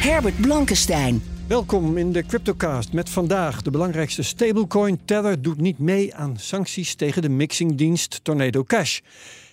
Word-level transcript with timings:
Herbert 0.00 0.40
Blankenstein. 0.40 1.22
Welkom 1.48 1.96
in 1.96 2.12
de 2.12 2.26
Cryptocast 2.26 2.92
met 2.92 3.10
vandaag 3.10 3.62
de 3.62 3.70
belangrijkste 3.70 4.22
stablecoin 4.22 5.00
Tether 5.04 5.42
doet 5.42 5.60
niet 5.60 5.78
mee 5.78 6.14
aan 6.14 6.36
sancties 6.36 6.94
tegen 6.94 7.22
de 7.22 7.28
mixingdienst 7.28 8.24
Tornado 8.24 8.64
Cash. 8.64 9.00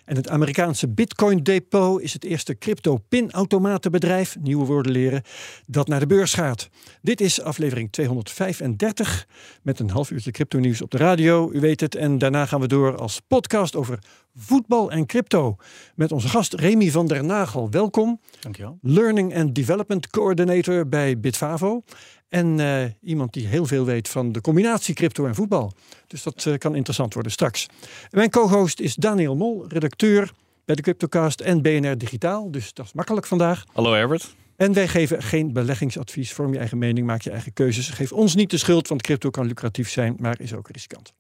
En 0.08 0.16
het 0.16 0.30
Amerikaanse 0.30 0.88
Bitcoin 0.88 1.44
Depot 1.44 2.02
is 2.02 2.14
het 2.14 2.24
eerste 2.24 2.58
crypto-pinautomatenbedrijf, 2.58 4.38
nieuwe 4.40 4.66
woorden 4.66 4.92
leren, 4.92 5.22
dat 5.66 5.88
naar 5.88 6.00
de 6.00 6.08
beurs 6.08 6.34
gaat. 6.34 6.70
Dit 7.02 7.22
is 7.22 7.42
aflevering 7.42 7.92
235 7.92 9.28
met 9.62 9.80
een 9.80 9.90
half 9.90 10.12
uurtje 10.12 10.32
crypto 10.32 10.60
nieuws 10.60 10.82
op 10.82 10.92
de 10.92 10.98
radio, 10.98 11.52
u 11.52 11.60
weet 11.60 11.80
het. 11.80 11.96
En 11.96 12.18
daarna 12.18 12.46
gaan 12.46 12.62
we 12.62 12.68
door 12.68 12.98
als 12.98 13.22
podcast 13.28 13.76
over 13.76 14.00
voetbal 14.36 14.92
en 14.92 15.06
crypto 15.06 15.56
met 15.96 16.12
onze 16.12 16.28
gast 16.28 16.54
Remy 16.54 16.92
van 16.92 17.08
der 17.08 17.24
Nagel. 17.24 17.70
Welkom. 17.70 18.20
Dankjewel. 18.40 18.78
Learning 18.82 19.36
and 19.36 19.56
Development 19.56 20.10
Coordinator 20.10 20.90
bij 20.90 21.20
Bitfavo. 21.20 21.84
En 22.30 22.60
uh, 22.60 22.84
iemand 23.02 23.34
die 23.34 23.48
heel 23.48 23.66
veel 23.66 23.86
weet 23.86 24.10
van 24.10 24.32
de 24.32 24.42
combinatie 24.42 24.96
crypto 24.96 25.26
en 25.26 25.36
voetbal. 25.36 25.74
Dus 26.08 26.24
dat 26.24 26.46
uh, 26.46 26.58
kan 26.58 26.76
interessant 26.76 27.14
worden 27.14 27.32
straks. 27.32 27.66
Mijn 28.10 28.30
co-host 28.30 28.80
is 28.80 28.96
Daniel 28.96 29.36
Mol, 29.36 29.66
redacteur 29.68 30.32
bij 30.66 30.76
de 30.76 30.82
Cryptocast 30.82 31.42
en 31.42 31.62
BNR 31.62 31.98
Digitaal. 31.98 32.52
Dus 32.52 32.74
dat 32.74 32.86
is 32.86 32.94
makkelijk 32.94 33.26
vandaag. 33.26 33.64
Hallo 33.74 33.94
Herbert. 33.94 34.36
En 34.56 34.74
wij 34.74 34.88
geven 34.88 35.24
geen 35.24 35.54
beleggingsadvies. 35.54 36.34
Vorm 36.34 36.54
je 36.54 36.60
eigen 36.60 36.78
mening, 36.78 37.08
maak 37.08 37.22
je 37.22 37.32
eigen 37.32 37.54
keuzes. 37.54 37.90
Geef 37.90 38.12
ons 38.12 38.36
niet 38.36 38.50
de 38.50 38.58
schuld, 38.58 38.88
want 38.88 39.02
crypto 39.02 39.30
kan 39.30 39.46
lucratief 39.46 39.90
zijn, 39.90 40.16
maar 40.20 40.40
is 40.40 40.54
ook 40.54 40.70
riskant. 40.70 41.14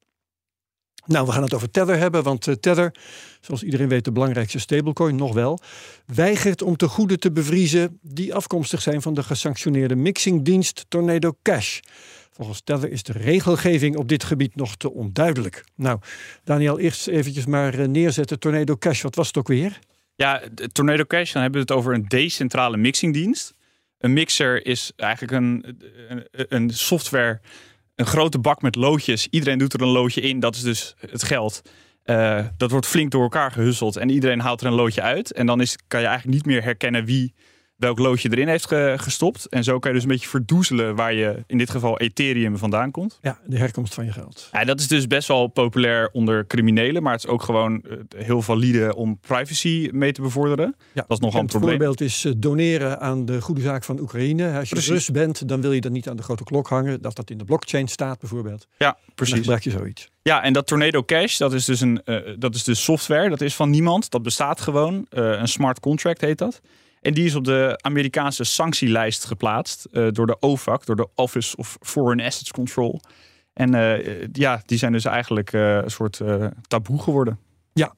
Nou, 1.07 1.25
we 1.25 1.31
gaan 1.31 1.43
het 1.43 1.53
over 1.53 1.71
Tether 1.71 1.97
hebben, 1.97 2.23
want 2.23 2.47
uh, 2.47 2.55
Tether, 2.55 2.91
zoals 3.41 3.63
iedereen 3.63 3.87
weet, 3.87 4.05
de 4.05 4.11
belangrijkste 4.11 4.59
stablecoin, 4.59 5.15
nog 5.15 5.33
wel, 5.33 5.59
weigert 6.05 6.61
om 6.61 6.77
te 6.77 6.87
goede 6.87 7.17
te 7.17 7.31
bevriezen 7.31 7.99
die 8.01 8.33
afkomstig 8.33 8.81
zijn 8.81 9.01
van 9.01 9.13
de 9.13 9.23
gesanctioneerde 9.23 9.95
mixingdienst 9.95 10.85
Tornado 10.87 11.37
Cash. 11.41 11.79
Volgens 12.31 12.61
Tether 12.61 12.91
is 12.91 13.03
de 13.03 13.11
regelgeving 13.11 13.95
op 13.95 14.07
dit 14.07 14.23
gebied 14.23 14.55
nog 14.55 14.75
te 14.75 14.91
onduidelijk. 14.91 15.63
Nou, 15.75 15.99
Daniel, 16.43 16.79
eerst 16.79 17.07
eventjes 17.07 17.45
maar 17.45 17.79
uh, 17.79 17.87
neerzetten. 17.87 18.39
Tornado 18.39 18.75
Cash, 18.77 19.01
wat 19.01 19.15
was 19.15 19.27
het 19.27 19.37
ook 19.37 19.47
weer? 19.47 19.79
Ja, 20.15 20.41
Tornado 20.71 21.03
Cash, 21.03 21.33
dan 21.33 21.41
hebben 21.41 21.61
we 21.61 21.67
het 21.67 21.77
over 21.77 21.93
een 21.93 22.07
decentrale 22.07 22.77
mixingdienst. 22.77 23.55
Een 23.97 24.13
mixer 24.13 24.65
is 24.65 24.91
eigenlijk 24.95 25.31
een, 25.31 25.77
een, 26.07 26.45
een 26.49 26.69
software 26.69 27.39
een 27.97 28.05
grote 28.05 28.39
bak 28.39 28.61
met 28.61 28.75
loodjes. 28.75 29.27
Iedereen 29.29 29.57
doet 29.57 29.73
er 29.73 29.81
een 29.81 29.87
loodje 29.87 30.21
in. 30.21 30.39
Dat 30.39 30.55
is 30.55 30.61
dus 30.61 30.95
het 30.99 31.23
geld. 31.23 31.61
Uh, 32.05 32.45
dat 32.57 32.71
wordt 32.71 32.85
flink 32.85 33.11
door 33.11 33.21
elkaar 33.21 33.51
gehusseld. 33.51 33.95
En 33.95 34.09
iedereen 34.09 34.39
haalt 34.39 34.61
er 34.61 34.67
een 34.67 34.73
loodje 34.73 35.01
uit. 35.01 35.31
En 35.33 35.45
dan 35.45 35.61
is, 35.61 35.77
kan 35.87 35.99
je 35.99 36.05
eigenlijk 36.07 36.37
niet 36.37 36.45
meer 36.45 36.63
herkennen 36.63 37.05
wie 37.05 37.33
welk 37.77 37.99
loodje 37.99 38.29
erin 38.31 38.47
heeft 38.47 38.67
ge 38.67 38.93
gestopt. 38.97 39.45
En 39.45 39.63
zo 39.63 39.79
kan 39.79 39.89
je 39.89 39.95
dus 39.95 40.05
een 40.05 40.11
beetje 40.11 40.29
verdoezelen 40.29 40.95
waar 40.95 41.13
je 41.13 41.43
in 41.47 41.57
dit 41.57 41.69
geval 41.69 41.99
Ethereum 41.99 42.57
vandaan 42.57 42.91
komt. 42.91 43.19
Ja, 43.21 43.39
de 43.45 43.57
herkomst 43.57 43.93
van 43.93 44.05
je 44.05 44.11
geld. 44.11 44.49
Ja, 44.51 44.63
dat 44.63 44.79
is 44.79 44.87
dus 44.87 45.07
best 45.07 45.27
wel 45.27 45.47
populair 45.47 46.09
onder 46.11 46.47
criminelen. 46.47 47.03
Maar 47.03 47.13
het 47.13 47.23
is 47.23 47.29
ook 47.29 47.43
gewoon 47.43 47.83
uh, 47.87 47.97
heel 48.15 48.41
valide 48.41 48.95
om 48.95 49.19
privacy 49.19 49.89
mee 49.91 50.11
te 50.11 50.21
bevorderen. 50.21 50.75
Ja, 50.93 51.03
dat 51.07 51.17
is 51.17 51.19
nogal 51.19 51.39
een 51.41 51.45
probleem. 51.45 51.69
Voorbeeld 51.69 52.01
is 52.01 52.25
uh, 52.25 52.33
doneren 52.37 52.99
aan 52.99 53.25
de 53.25 53.41
goede 53.41 53.61
zaak 53.61 53.83
van 53.83 53.99
Oekraïne. 53.99 54.57
Als 54.57 54.69
je 54.69 54.75
precies. 54.75 54.91
Rus 54.91 55.11
bent, 55.11 55.47
dan 55.47 55.61
wil 55.61 55.71
je 55.71 55.81
dat 55.81 55.91
niet 55.91 56.09
aan 56.09 56.17
de 56.17 56.23
grote 56.23 56.43
klok 56.43 56.67
hangen. 56.67 57.01
Dat 57.01 57.15
dat 57.15 57.29
in 57.29 57.37
de 57.37 57.45
blockchain 57.45 57.87
staat 57.87 58.19
bijvoorbeeld. 58.19 58.67
Ja, 58.77 58.97
precies. 59.15 59.33
Dan 59.33 59.43
gebruik 59.43 59.63
je 59.63 59.71
zoiets. 59.71 60.09
Ja, 60.21 60.43
en 60.43 60.53
dat 60.53 60.67
Tornado 60.67 61.03
Cash, 61.03 61.37
dat 61.37 61.53
is 61.53 61.65
dus 61.65 61.81
een 61.81 62.01
uh, 62.05 62.19
dat 62.39 62.55
is 62.55 62.63
dus 62.63 62.83
software. 62.83 63.29
Dat 63.29 63.41
is 63.41 63.55
van 63.55 63.69
niemand. 63.69 64.09
Dat 64.11 64.23
bestaat 64.23 64.61
gewoon. 64.61 65.05
een 65.09 65.47
smart 65.47 65.79
contract 65.79 66.21
heet 66.21 66.37
dat. 66.37 66.61
En 67.07 67.13
die 67.13 67.25
is 67.25 67.35
op 67.35 67.43
de 67.43 67.79
Amerikaanse 67.81 68.43
sanctielijst 68.43 69.25
geplaatst 69.25 69.87
uh, 69.91 70.07
door 70.11 70.27
de 70.27 70.37
OFAC, 70.39 70.85
door 70.85 70.95
de 70.95 71.07
Office 71.15 71.57
of 71.57 71.77
Foreign 71.81 72.25
Assets 72.25 72.51
Control. 72.51 73.01
En 73.53 73.73
uh, 73.73 74.25
ja, 74.31 74.61
die 74.65 74.77
zijn 74.77 74.91
dus 74.91 75.05
eigenlijk 75.05 75.53
uh, 75.53 75.75
een 75.75 75.91
soort 75.91 76.21
taboe 76.67 77.01
geworden. 77.01 77.39
Ja, 77.73 77.95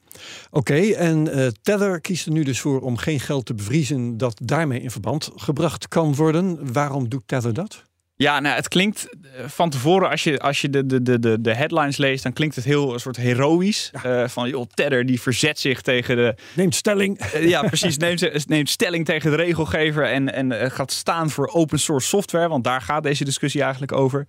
oké. 0.52 0.76
En 0.76 1.24
Tether 1.62 2.02
kiest 2.02 2.26
er 2.26 2.32
nu 2.32 2.44
dus 2.44 2.60
voor 2.60 2.82
om 2.82 2.98
geen 2.98 3.20
geld 3.20 3.46
te 3.46 3.54
bevriezen 3.54 4.18
dat 4.18 4.42
daarmee 4.44 4.82
in 4.82 4.92
verband 4.92 5.32
gebracht 5.36 5.88
kan 5.88 6.16
worden. 6.16 6.74
Waarom 6.74 7.10
doet 7.10 7.24
Tether 7.26 7.54
dat? 7.54 7.84
Ja, 8.22 8.40
nou, 8.40 8.56
het 8.56 8.68
klinkt 8.68 9.08
van 9.46 9.70
tevoren, 9.70 10.10
als 10.10 10.24
je, 10.24 10.40
als 10.40 10.62
je 10.62 10.70
de, 10.70 11.02
de, 11.02 11.20
de, 11.20 11.42
de 11.42 11.54
headlines 11.54 11.98
leest, 11.98 12.24
dan 12.24 12.34
klinkt 12.34 12.56
het 12.56 12.66
heel 12.66 12.94
een 12.94 13.00
soort 13.00 13.18
heroïs. 13.18 13.92
Ja. 14.04 14.22
Uh, 14.22 14.30
van, 14.30 14.50
joh, 14.50 14.66
Tedder 14.74 15.06
die 15.06 15.22
verzet 15.22 15.60
zich 15.60 15.82
tegen 15.82 16.16
de... 16.16 16.36
Neemt 16.56 16.76
stelling. 16.76 17.34
Uh, 17.36 17.50
ja, 17.50 17.62
precies. 17.62 17.98
Neemt, 18.08 18.48
neemt 18.48 18.70
stelling 18.70 19.06
tegen 19.06 19.32
de 19.32 19.36
regelgever 19.38 20.04
en, 20.04 20.34
en 20.34 20.52
uh, 20.52 20.70
gaat 20.70 20.92
staan 20.92 21.30
voor 21.30 21.48
open 21.48 21.80
source 21.80 22.08
software. 22.08 22.48
Want 22.48 22.64
daar 22.64 22.82
gaat 22.82 23.04
deze 23.04 23.24
discussie 23.24 23.62
eigenlijk 23.62 23.92
over. 23.92 24.28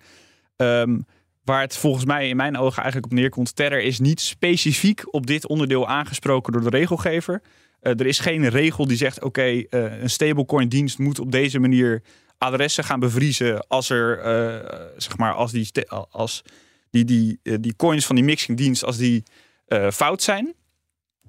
Um, 0.56 1.06
waar 1.44 1.60
het 1.60 1.76
volgens 1.76 2.04
mij 2.04 2.28
in 2.28 2.36
mijn 2.36 2.56
ogen 2.56 2.82
eigenlijk 2.82 3.12
op 3.12 3.18
neerkomt. 3.18 3.56
Tether 3.56 3.82
is 3.82 3.98
niet 3.98 4.20
specifiek 4.20 5.14
op 5.14 5.26
dit 5.26 5.46
onderdeel 5.46 5.88
aangesproken 5.88 6.52
door 6.52 6.62
de 6.62 6.76
regelgever. 6.76 7.42
er 7.80 8.06
is 8.06 8.18
geen 8.18 8.48
regel 8.48 8.86
die 8.86 8.96
zegt, 8.96 9.16
oké, 9.16 9.26
okay, 9.26 9.66
een 10.00 10.10
stablecoin 10.10 10.68
dienst 10.68 10.98
moet 10.98 11.18
op 11.18 11.32
deze 11.32 11.58
manier 11.58 12.02
adressen 12.40 12.84
gaan 12.84 13.00
bevriezen 13.00 13.66
als 13.66 13.90
er, 13.90 14.18
uh, 14.18 14.70
zeg 14.96 15.16
maar, 15.16 15.32
als 15.32 15.52
die, 15.52 15.70
als 16.10 16.42
die, 16.90 17.04
die, 17.04 17.40
uh, 17.42 17.56
die 17.60 17.76
coins 17.76 18.06
van 18.06 18.16
die 18.16 18.24
mixingdienst, 18.24 18.84
als 18.84 18.96
die 18.96 19.22
uh, 19.68 19.90
fout 19.90 20.22
zijn. 20.22 20.54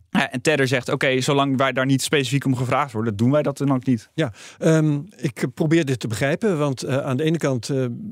Ja, 0.10 0.32
en 0.32 0.42
Tether 0.42 0.68
zegt, 0.68 0.90
oké, 0.90 1.06
okay, 1.06 1.22
zolang 1.22 1.58
wij 1.58 1.72
daar 1.72 1.86
niet 1.86 2.02
specifiek 2.02 2.46
om 2.46 2.56
gevraagd 2.56 2.92
worden, 2.92 3.16
doen 3.16 3.32
wij 3.32 3.42
dat 3.42 3.58
dan 3.58 3.74
ook 3.74 3.86
niet. 3.86 4.10
Ja, 4.14 4.34
um, 4.60 5.08
ik 5.16 5.46
probeer 5.54 5.86
dit 5.86 6.00
te 6.00 6.08
begrijpen, 6.08 6.58
want 6.58 6.84
uh, 6.86 6.98
aan 6.98 7.18
de 7.18 7.24
ene 7.24 7.38
kant, 7.38 7.70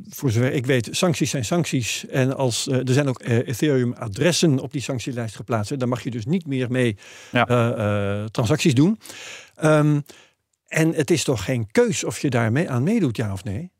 voor 0.10 0.31
zover 0.31 0.54
ik 0.54 0.66
weet, 0.66 0.88
sancties 0.92 1.30
zijn 1.30 1.46
sancties. 1.46 2.06
En 2.08 2.36
als, 2.36 2.68
er 2.68 2.94
zijn 2.94 3.08
ook 3.08 3.22
Ethereum-adressen 3.24 4.60
op 4.60 4.72
die 4.72 4.81
sanctielijst 4.81 5.36
geplaatst. 5.36 5.80
Dan 5.80 5.90
mag 5.90 6.04
je 6.04 6.12
dus 6.12 6.26
niet 6.26 6.46
meer 6.46 6.72
mee 6.72 6.98
ja. 7.31 7.46
transacties 8.31 8.74
doen. 8.74 9.00
Um, 9.64 10.04
en 10.69 10.94
het 10.94 11.12
is 11.12 11.24
toch 11.24 11.44
geen 11.44 11.72
keus 11.72 12.03
of 12.03 12.19
je 12.19 12.30
daarmee 12.30 12.69
aan 12.69 12.84
meedoet, 12.84 13.18
ja 13.18 13.34
of 13.34 13.44
nee? 13.44 13.72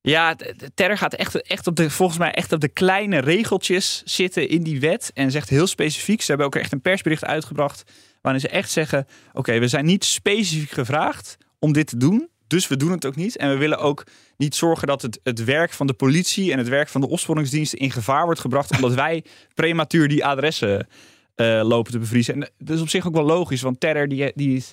Ja, 0.00 0.36
Terra 0.74 0.96
gaat 0.96 1.14
echt, 1.14 1.42
echt 1.42 1.66
op 1.66 1.76
de, 1.76 1.90
volgens 1.90 2.18
mij 2.18 2.32
echt 2.32 2.52
op 2.52 2.60
de 2.60 2.68
kleine 2.68 3.18
regeltjes 3.18 4.02
zitten 4.04 4.48
in 4.48 4.62
die 4.62 4.80
wet. 4.80 5.10
En 5.14 5.30
zegt 5.30 5.48
heel 5.48 5.66
specifiek. 5.66 6.20
Ze 6.20 6.28
hebben 6.28 6.46
ook 6.46 6.54
echt 6.54 6.72
een 6.72 6.80
persbericht 6.80 7.24
uitgebracht. 7.24 7.82
Waarin 8.20 8.40
ze 8.40 8.48
echt 8.48 8.70
zeggen: 8.70 9.06
Oké, 9.28 9.38
okay, 9.38 9.60
we 9.60 9.68
zijn 9.68 9.84
niet 9.84 10.04
specifiek 10.04 10.70
gevraagd 10.70 11.36
om 11.58 11.72
dit 11.72 11.86
te 11.86 11.96
doen. 11.96 12.28
Dus 12.46 12.68
we 12.68 12.76
doen 12.76 12.90
het 12.90 13.06
ook 13.06 13.16
niet. 13.16 13.36
En 13.36 13.50
we 13.50 13.56
willen 13.56 13.78
ook 13.78 14.06
niet 14.36 14.54
zorgen 14.54 14.86
dat 14.86 15.02
het, 15.02 15.20
het 15.22 15.44
werk 15.44 15.72
van 15.72 15.86
de 15.86 15.92
politie 15.92 16.52
en 16.52 16.58
het 16.58 16.68
werk 16.68 16.88
van 16.88 17.00
de 17.00 17.08
opsporingsdiensten 17.08 17.78
in 17.78 17.90
gevaar 17.90 18.24
wordt 18.24 18.40
gebracht. 18.40 18.74
omdat 18.74 18.94
wij 19.04 19.24
prematuur 19.54 20.08
die 20.08 20.24
adressen 20.24 20.86
uh, 21.36 21.60
lopen 21.64 21.92
te 21.92 21.98
bevriezen. 21.98 22.34
En 22.34 22.50
dat 22.58 22.76
is 22.76 22.82
op 22.82 22.88
zich 22.88 23.06
ook 23.06 23.14
wel 23.14 23.24
logisch, 23.24 23.62
want 23.62 23.80
Terror 23.80 24.08
die, 24.08 24.32
die 24.34 24.64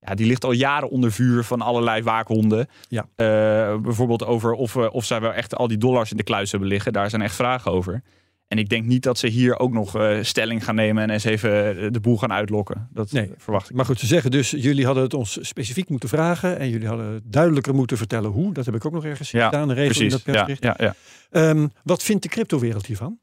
ja, 0.00 0.14
die 0.14 0.26
ligt 0.26 0.44
al 0.44 0.52
jaren 0.52 0.90
onder 0.90 1.12
vuur 1.12 1.44
van 1.44 1.60
allerlei 1.60 2.02
waakhonden. 2.02 2.68
Ja. 2.88 3.06
Uh, 3.16 3.80
bijvoorbeeld 3.80 4.24
over 4.24 4.52
of, 4.52 4.76
of 4.76 5.04
zij 5.04 5.20
wel 5.20 5.32
echt 5.32 5.56
al 5.56 5.68
die 5.68 5.78
dollars 5.78 6.10
in 6.10 6.16
de 6.16 6.22
kluis 6.22 6.50
hebben 6.50 6.68
liggen. 6.68 6.92
Daar 6.92 7.10
zijn 7.10 7.22
echt 7.22 7.34
vragen 7.34 7.72
over. 7.72 8.02
En 8.48 8.58
ik 8.58 8.68
denk 8.68 8.84
niet 8.84 9.02
dat 9.02 9.18
ze 9.18 9.26
hier 9.26 9.58
ook 9.58 9.72
nog 9.72 9.96
uh, 9.96 10.22
stelling 10.22 10.64
gaan 10.64 10.74
nemen 10.74 11.02
en 11.02 11.10
eens 11.10 11.24
even 11.24 11.92
de 11.92 12.00
boel 12.00 12.18
gaan 12.18 12.32
uitlokken. 12.32 12.88
Dat 12.92 13.12
nee. 13.12 13.30
verwacht 13.36 13.70
ik. 13.70 13.76
Maar 13.76 13.84
goed, 13.84 13.98
ze 13.98 14.06
zeggen 14.06 14.30
dus, 14.30 14.50
jullie 14.50 14.84
hadden 14.84 15.02
het 15.02 15.14
ons 15.14 15.38
specifiek 15.40 15.88
moeten 15.88 16.08
vragen 16.08 16.58
en 16.58 16.68
jullie 16.68 16.88
hadden 16.88 17.22
duidelijker 17.24 17.74
moeten 17.74 17.96
vertellen 17.96 18.30
hoe. 18.30 18.52
Dat 18.52 18.64
heb 18.64 18.74
ik 18.74 18.86
ook 18.86 18.92
nog 18.92 19.04
ergens 19.04 19.30
ja, 19.30 19.44
gedaan, 19.44 19.68
een 19.68 19.74
regel 19.74 19.94
precies. 19.94 20.02
in 20.02 20.10
dat 20.10 20.22
persbericht. 20.22 20.62
Ja, 20.62 20.74
ja, 20.78 20.94
ja. 21.30 21.48
Um, 21.48 21.72
wat 21.82 22.02
vindt 22.02 22.22
de 22.22 22.28
cryptowereld 22.28 22.86
hiervan? 22.86 23.18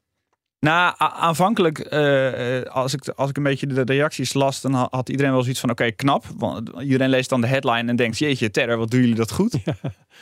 Nou, 0.64 0.94
aanvankelijk, 0.98 1.92
uh, 1.92 2.62
als, 2.62 2.94
ik, 2.94 3.08
als 3.08 3.30
ik 3.30 3.36
een 3.36 3.42
beetje 3.42 3.66
de 3.66 3.82
reacties 3.82 4.32
las, 4.32 4.60
dan 4.60 4.88
had 4.90 5.08
iedereen 5.08 5.32
wel 5.32 5.42
zoiets 5.42 5.60
van: 5.60 5.70
oké, 5.70 5.82
okay, 5.82 5.94
knap. 5.94 6.24
Want 6.36 6.70
iedereen 6.80 7.08
leest 7.08 7.28
dan 7.28 7.40
de 7.40 7.46
headline 7.46 7.88
en 7.88 7.96
denkt: 7.96 8.18
jeetje, 8.18 8.50
Terror, 8.50 8.76
wat 8.76 8.90
doen 8.90 9.00
jullie 9.00 9.14
dat 9.14 9.32
goed? 9.32 9.56
Ja. 9.64 9.74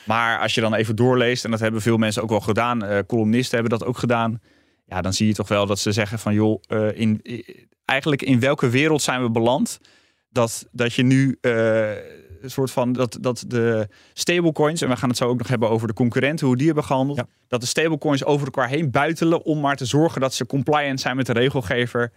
Maar 0.06 0.38
als 0.38 0.54
je 0.54 0.60
dan 0.60 0.74
even 0.74 0.96
doorleest, 0.96 1.44
en 1.44 1.50
dat 1.50 1.60
hebben 1.60 1.80
veel 1.80 1.96
mensen 1.96 2.22
ook 2.22 2.28
wel 2.28 2.40
gedaan, 2.40 2.84
uh, 2.84 2.98
columnisten 3.06 3.58
hebben 3.58 3.78
dat 3.78 3.88
ook 3.88 3.98
gedaan. 3.98 4.40
Ja, 4.86 5.00
dan 5.00 5.12
zie 5.12 5.26
je 5.26 5.34
toch 5.34 5.48
wel 5.48 5.66
dat 5.66 5.78
ze 5.78 5.92
zeggen: 5.92 6.18
van 6.18 6.34
joh, 6.34 6.62
uh, 6.68 6.98
in, 6.98 7.20
in, 7.22 7.44
eigenlijk 7.84 8.22
in 8.22 8.40
welke 8.40 8.68
wereld 8.68 9.02
zijn 9.02 9.22
we 9.22 9.30
beland? 9.30 9.80
Dat, 10.28 10.68
dat 10.72 10.94
je 10.94 11.02
nu 11.02 11.38
soort 12.50 12.70
van 12.70 12.92
dat, 12.92 13.18
dat 13.20 13.44
de 13.46 13.88
stablecoins, 14.12 14.80
en 14.82 14.88
we 14.88 14.96
gaan 14.96 15.08
het 15.08 15.18
zo 15.18 15.28
ook 15.28 15.38
nog 15.38 15.48
hebben 15.48 15.68
over 15.70 15.88
de 15.88 15.94
concurrenten, 15.94 16.46
hoe 16.46 16.56
die 16.56 16.66
hebben 16.66 16.84
gehandeld, 16.84 17.18
Ja. 17.18 17.26
dat 17.48 17.60
de 17.60 17.66
stablecoins 17.66 18.24
over 18.24 18.44
elkaar 18.46 18.68
heen 18.68 18.90
buitelen 18.90 19.44
om 19.44 19.60
maar 19.60 19.76
te 19.76 19.84
zorgen 19.84 20.20
dat 20.20 20.34
ze 20.34 20.46
compliant 20.46 21.00
zijn 21.00 21.16
met 21.16 21.26
de 21.26 21.32
regelgever. 21.32 22.12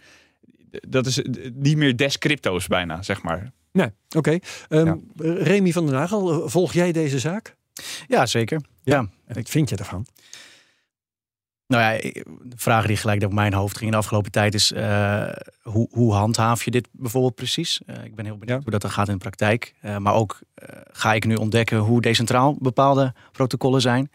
Dat 0.88 1.06
is 1.06 1.22
eh, 1.22 1.52
niet 1.54 1.78
meer 1.78 1.96
des 1.96 2.18
crypto's 2.18 2.68
bijna, 2.68 3.02
zeg 3.02 3.22
maar. 3.24 3.52
Nee, 3.72 3.90
oké. 4.18 4.38
Ehm, 4.70 4.86
Ja. 4.86 4.98
Remy 5.44 5.72
van 5.72 5.86
den 5.86 5.94
Nagel, 5.96 6.50
volg 6.50 6.74
jij 6.74 6.92
deze 6.92 7.20
zaak? 7.20 7.56
Ja, 8.08 8.26
zeker. 8.26 8.62
Ja. 8.84 8.98
En 9.26 9.36
wat 9.36 9.50
vind 9.50 9.70
je 9.70 9.76
ervan? 9.76 10.06
Nou 11.68 11.84
ja, 11.84 12.00
de 12.44 12.56
vraag 12.56 12.86
die 12.86 12.98
gelijk 12.98 13.20
door 13.20 13.34
mijn 13.34 13.54
hoofd 13.54 13.74
ging 13.74 13.86
in 13.86 13.92
de 13.92 13.98
afgelopen 13.98 14.32
tijd 14.32 14.54
is... 14.54 14.72
eh, 14.72 15.28
hoe, 15.62 15.88
hoe 15.92 16.14
handhaaf 16.14 16.64
je 16.64 16.72
dit 16.72 16.88
bijvoorbeeld 16.92 17.36
precies? 17.36 17.82
Eh, 17.86 18.04
ik 18.04 18.16
ben 18.16 18.26
heel 18.26 18.38
benieuwd 18.38 18.58
Ja. 18.58 18.64
hoe 18.64 18.72
dat 18.72 18.82
dan 18.82 18.92
gaat 18.92 19.08
in 19.08 19.14
de 19.14 19.20
praktijk. 19.20 19.74
Eh, 19.82 19.98
maar 19.98 20.14
ook 20.14 20.40
ga 20.92 21.14
ik 21.14 21.26
nu 21.26 21.36
ontdekken 21.36 21.78
hoe 21.78 22.02
decentraal 22.02 22.56
bepaalde 22.60 23.14
protocollen 23.32 23.82
zijn. 23.82 24.12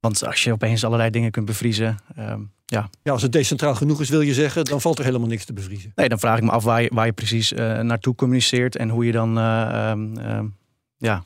Want 0.00 0.26
als 0.26 0.44
je 0.44 0.52
opeens 0.52 0.84
allerlei 0.84 1.10
dingen 1.10 1.30
kunt 1.30 1.46
bevriezen... 1.46 1.98
ehm, 2.16 2.40
ja, 2.64 2.90
Ja, 3.02 3.12
als 3.12 3.22
het 3.22 3.32
decentraal 3.32 3.74
genoeg 3.74 4.00
is, 4.00 4.08
wil 4.08 4.20
je 4.20 4.34
zeggen, 4.34 4.64
dan 4.64 4.80
valt 4.80 4.98
er 4.98 5.04
helemaal 5.04 5.28
niks 5.28 5.44
te 5.44 5.52
bevriezen. 5.52 5.92
nee, 5.94 6.08
dan 6.08 6.18
vraag 6.18 6.36
ik 6.36 6.42
me 6.44 6.50
af 6.50 6.64
waar 6.64 6.82
je, 6.82 6.90
waar 6.94 7.06
je 7.06 7.12
precies 7.12 7.52
naartoe 7.52 8.14
communiceert... 8.14 8.76
en 8.76 8.88
hoe 8.88 9.06
je 9.06 9.12
dan, 9.12 9.38
eh, 9.38 9.90
ehm, 9.90 10.16
ehm, 10.16 10.46
ja, 10.96 11.24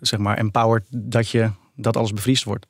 zeg 0.00 0.18
maar, 0.20 0.36
empowert 0.36 0.86
dat, 0.90 1.28
je, 1.30 1.50
dat 1.76 1.96
alles 1.96 2.12
bevriesd 2.12 2.44
wordt. 2.44 2.66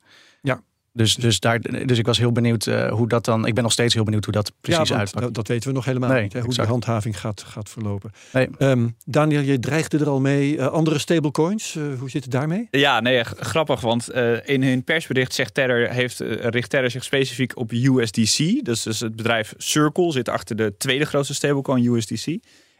Dus, 0.93 1.15
dus, 1.15 1.39
daar, 1.39 1.59
dus 1.85 1.97
ik 1.97 2.05
was 2.05 2.17
heel 2.17 2.31
benieuwd 2.31 2.67
eh, 2.67 2.91
hoe 2.91 3.07
dat 3.07 3.25
dan... 3.25 3.45
Ik 3.45 3.53
ben 3.53 3.63
nog 3.63 3.71
steeds 3.71 3.93
heel 3.93 4.03
benieuwd 4.03 4.25
hoe 4.25 4.33
dat 4.33 4.51
precies 4.61 4.89
ja, 4.89 4.97
uitpakt. 4.97 5.23
Dat, 5.23 5.33
dat 5.33 5.47
weten 5.47 5.69
we 5.69 5.75
nog 5.75 5.85
helemaal 5.85 6.09
Nee, 6.09 6.21
niet, 6.21 6.33
hè, 6.33 6.41
hoe 6.41 6.53
de 6.53 6.61
handhaving 6.61 7.19
gaat, 7.19 7.41
gaat 7.41 7.69
verlopen. 7.69 8.11
Nee. 8.33 8.49
Ehm, 8.57 8.87
Daniel, 9.05 9.41
je 9.41 9.59
dreigde 9.59 9.97
er 9.97 10.09
al 10.09 10.19
mee. 10.19 10.57
Eh, 10.57 10.67
andere 10.67 10.97
stablecoins, 10.97 11.75
eh, 11.75 11.83
hoe 11.99 12.09
zit 12.09 12.23
het 12.23 12.31
daarmee? 12.31 12.67
Ja, 12.71 12.99
nee, 12.99 13.23
grappig, 13.23 13.81
want 13.81 14.09
eh, 14.09 14.47
in 14.47 14.63
hun 14.63 14.83
persbericht 14.83 15.33
zegt 15.33 15.53
Tether, 15.53 15.91
heeft, 15.91 16.19
richt 16.19 16.69
Tether 16.69 16.91
zich 16.91 17.03
specifiek 17.03 17.57
op 17.57 17.71
USDC. 17.71 18.65
Dus, 18.65 18.83
dus 18.83 18.99
het 18.99 19.15
bedrijf 19.15 19.53
Circle 19.57 20.11
zit 20.11 20.29
achter 20.29 20.55
de 20.55 20.77
tweede 20.77 21.05
grootste 21.05 21.33
stablecoin 21.33 21.85
USDC. 21.85 22.39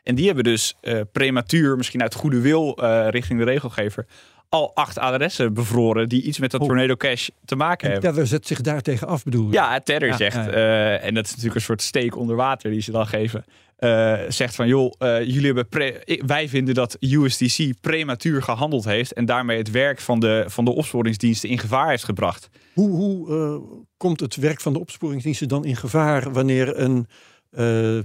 En 0.10 0.16
die 0.16 0.26
hebben 0.26 0.44
dus 0.44 0.76
eh, 0.82 1.02
prematuur, 1.12 1.78
misschien 1.78 2.02
uit 2.02 2.14
goede 2.14 2.42
wil 2.42 2.78
eh, 2.78 3.08
richting 3.10 3.40
de 3.40 3.46
regelgever, 3.46 4.06
al 4.50 4.72
acht 4.76 4.98
adressen 4.98 5.54
bevroren 5.54 6.10
die 6.10 6.22
iets 6.22 6.40
met 6.40 6.52
dat. 6.52 6.62
Tornado 6.62 6.96
Cash 6.96 7.30
te 7.46 7.56
maken 7.56 7.86
En 7.88 7.92
hebben. 7.94 8.10
Tether 8.10 8.28
zet 8.28 8.48
zich 8.48 8.62
daar 8.62 8.82
tegen 8.82 9.08
af, 9.08 9.24
bedoel 9.24 9.48
je? 9.48 9.54
Ja, 9.54 9.80
Tether 9.80 10.08
Ja, 10.08 10.18
zegt, 10.18 10.36
ja, 10.36 10.44
ja. 10.44 10.52
eh, 10.52 11.06
en 11.08 11.14
dat 11.14 11.24
is 11.26 11.30
natuurlijk 11.30 11.56
een 11.56 11.62
soort 11.62 11.82
steek 11.82 12.16
onder 12.18 12.36
water 12.36 12.72
die 12.72 12.82
ze 12.82 12.92
dan 12.92 13.08
geven. 13.08 13.46
eh, 13.76 14.20
zegt 14.28 14.56
van 14.56 14.68
joh, 14.68 14.94
eh, 14.98 15.20
jullie 15.26 15.54
hebben 15.54 15.94
wij 16.26 16.50
vinden 16.50 16.74
dat 16.74 16.98
USDC 17.00 17.74
prematuur 17.82 18.42
gehandeld 18.44 18.86
heeft 18.86 19.14
en 19.14 19.26
daarmee 19.26 19.58
het 19.58 19.72
werk 19.72 20.00
van 20.00 20.20
de, 20.20 20.44
van 20.48 20.66
de 20.66 20.72
opsporingsdiensten 20.72 21.50
in 21.50 21.60
gevaar 21.60 21.90
heeft 21.90 22.04
gebracht. 22.04 22.50
Hoe, 22.74 22.90
hoe 22.90 23.62
komt 23.98 24.20
het 24.20 24.36
werk 24.36 24.62
van 24.62 24.74
de 24.74 24.80
opsporingsdiensten 24.80 25.48
dan 25.48 25.66
in 25.66 25.76
gevaar 25.76 26.32
wanneer 26.32 26.80
een 26.80 27.08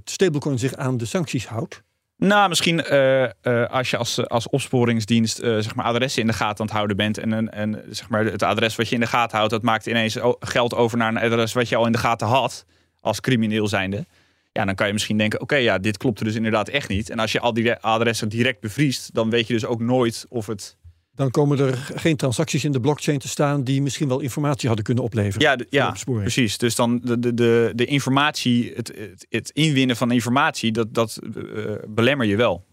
stablecoin 0.04 0.58
zich 0.58 0.74
aan 0.74 0.96
de 0.96 1.04
sancties 1.04 1.46
houdt? 1.46 1.82
Nou, 2.16 2.48
misschien 2.48 2.84
eh, 2.84 3.24
eh, 3.24 3.70
als 3.70 3.90
je 3.90 3.96
als, 3.96 4.28
als 4.28 4.48
opsporingsdienst 4.48 5.38
eh, 5.38 5.58
zeg 5.58 5.74
maar 5.74 5.84
adressen 5.84 6.20
in 6.20 6.26
de 6.26 6.32
gaten 6.32 6.60
aan 6.60 6.66
het 6.66 6.74
houden 6.74 6.96
bent. 6.96 7.18
En, 7.18 7.32
en, 7.32 7.52
en 7.52 7.82
zeg 7.90 8.08
maar 8.08 8.24
het 8.24 8.42
adres 8.42 8.76
wat 8.76 8.88
je 8.88 8.94
in 8.94 9.00
de 9.00 9.06
gaten 9.06 9.36
houdt, 9.36 9.52
dat 9.52 9.62
maakt 9.62 9.86
ineens 9.86 10.18
geld 10.40 10.74
over 10.74 10.98
naar 10.98 11.08
een 11.08 11.32
adres 11.32 11.52
wat 11.52 11.68
je 11.68 11.76
al 11.76 11.86
in 11.86 11.92
de 11.92 11.98
gaten 11.98 12.26
had. 12.26 12.64
Als 13.00 13.20
crimineel 13.20 13.68
zijnde. 13.68 14.06
Ja, 14.52 14.64
dan 14.64 14.74
kan 14.74 14.86
je 14.86 14.92
misschien 14.92 15.18
denken, 15.18 15.40
oké, 15.40 15.56
ja, 15.56 15.78
dit 15.78 15.96
klopt 15.96 16.18
er 16.18 16.24
dus 16.24 16.34
inderdaad 16.34 16.68
echt 16.68 16.88
niet. 16.88 17.10
En 17.10 17.18
als 17.18 17.32
je 17.32 17.40
al 17.40 17.54
die 17.54 17.74
adressen 17.74 18.28
direct 18.28 18.60
bevriest, 18.60 19.14
dan 19.14 19.30
weet 19.30 19.46
je 19.46 19.52
dus 19.52 19.64
ook 19.64 19.80
nooit 19.80 20.26
of 20.28 20.46
het... 20.46 20.76
Dan 21.14 21.30
komen 21.30 21.58
er 21.58 21.90
geen 21.94 22.16
transacties 22.16 22.64
in 22.64 22.72
de 22.72 22.80
blockchain 22.80 23.18
te 23.18 23.28
staan 23.28 23.64
die 23.64 23.82
misschien 23.82 24.08
wel 24.08 24.20
informatie 24.20 24.66
hadden 24.66 24.84
kunnen 24.84 25.04
opleveren. 25.04 25.40
Ja, 25.48 25.56
de- 25.56 25.66
ja 25.70 25.94
precies. 26.04 26.58
Dus 26.58 26.74
dan 26.74 27.00
de, 27.02 27.18
de, 27.18 27.34
de, 27.34 27.72
de 27.74 27.84
informatie, 27.84 28.72
het, 28.74 28.92
het, 28.96 29.26
het 29.28 29.50
inwinnen 29.50 29.96
van 29.96 30.10
informatie, 30.10 30.72
dat, 30.72 30.94
dat 30.94 31.18
eh, 31.36 31.74
belemmer 31.88 32.26
je 32.26 32.36
wel. 32.36 32.64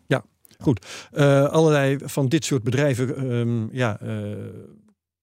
Eh, 1.12 1.44
allerlei 1.46 1.98
van 2.04 2.28
dit 2.28 2.46
soort 2.46 2.64
bedrijven 2.64 3.16
ehm, 3.16 3.76
ja, 3.78 4.00
eh, 4.00 4.10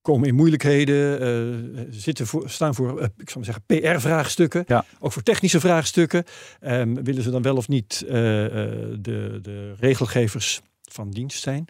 komen 0.02 0.28
in 0.28 0.34
moeilijkheden, 0.34 1.86
zitten 1.90 2.26
voor, 2.26 2.50
staan 2.50 2.74
voor, 2.74 2.90
ik 3.16 3.30
zou 3.30 3.44
maar 3.44 3.54
zeggen, 3.54 3.64
PR-vraagstukken, 3.66 4.64
Ja. 4.66 4.84
ook 4.98 5.12
voor 5.12 5.22
technische 5.22 5.60
vraagstukken. 5.60 6.24
Ehm, 6.60 6.94
willen 7.02 7.22
ze 7.22 7.30
dan 7.30 7.42
wel 7.42 7.56
of 7.56 7.68
niet 7.68 8.04
de, 8.08 9.38
de 9.42 9.74
regelgevers 9.80 10.60
van 10.92 11.10
dienst 11.10 11.42
zijn? 11.42 11.64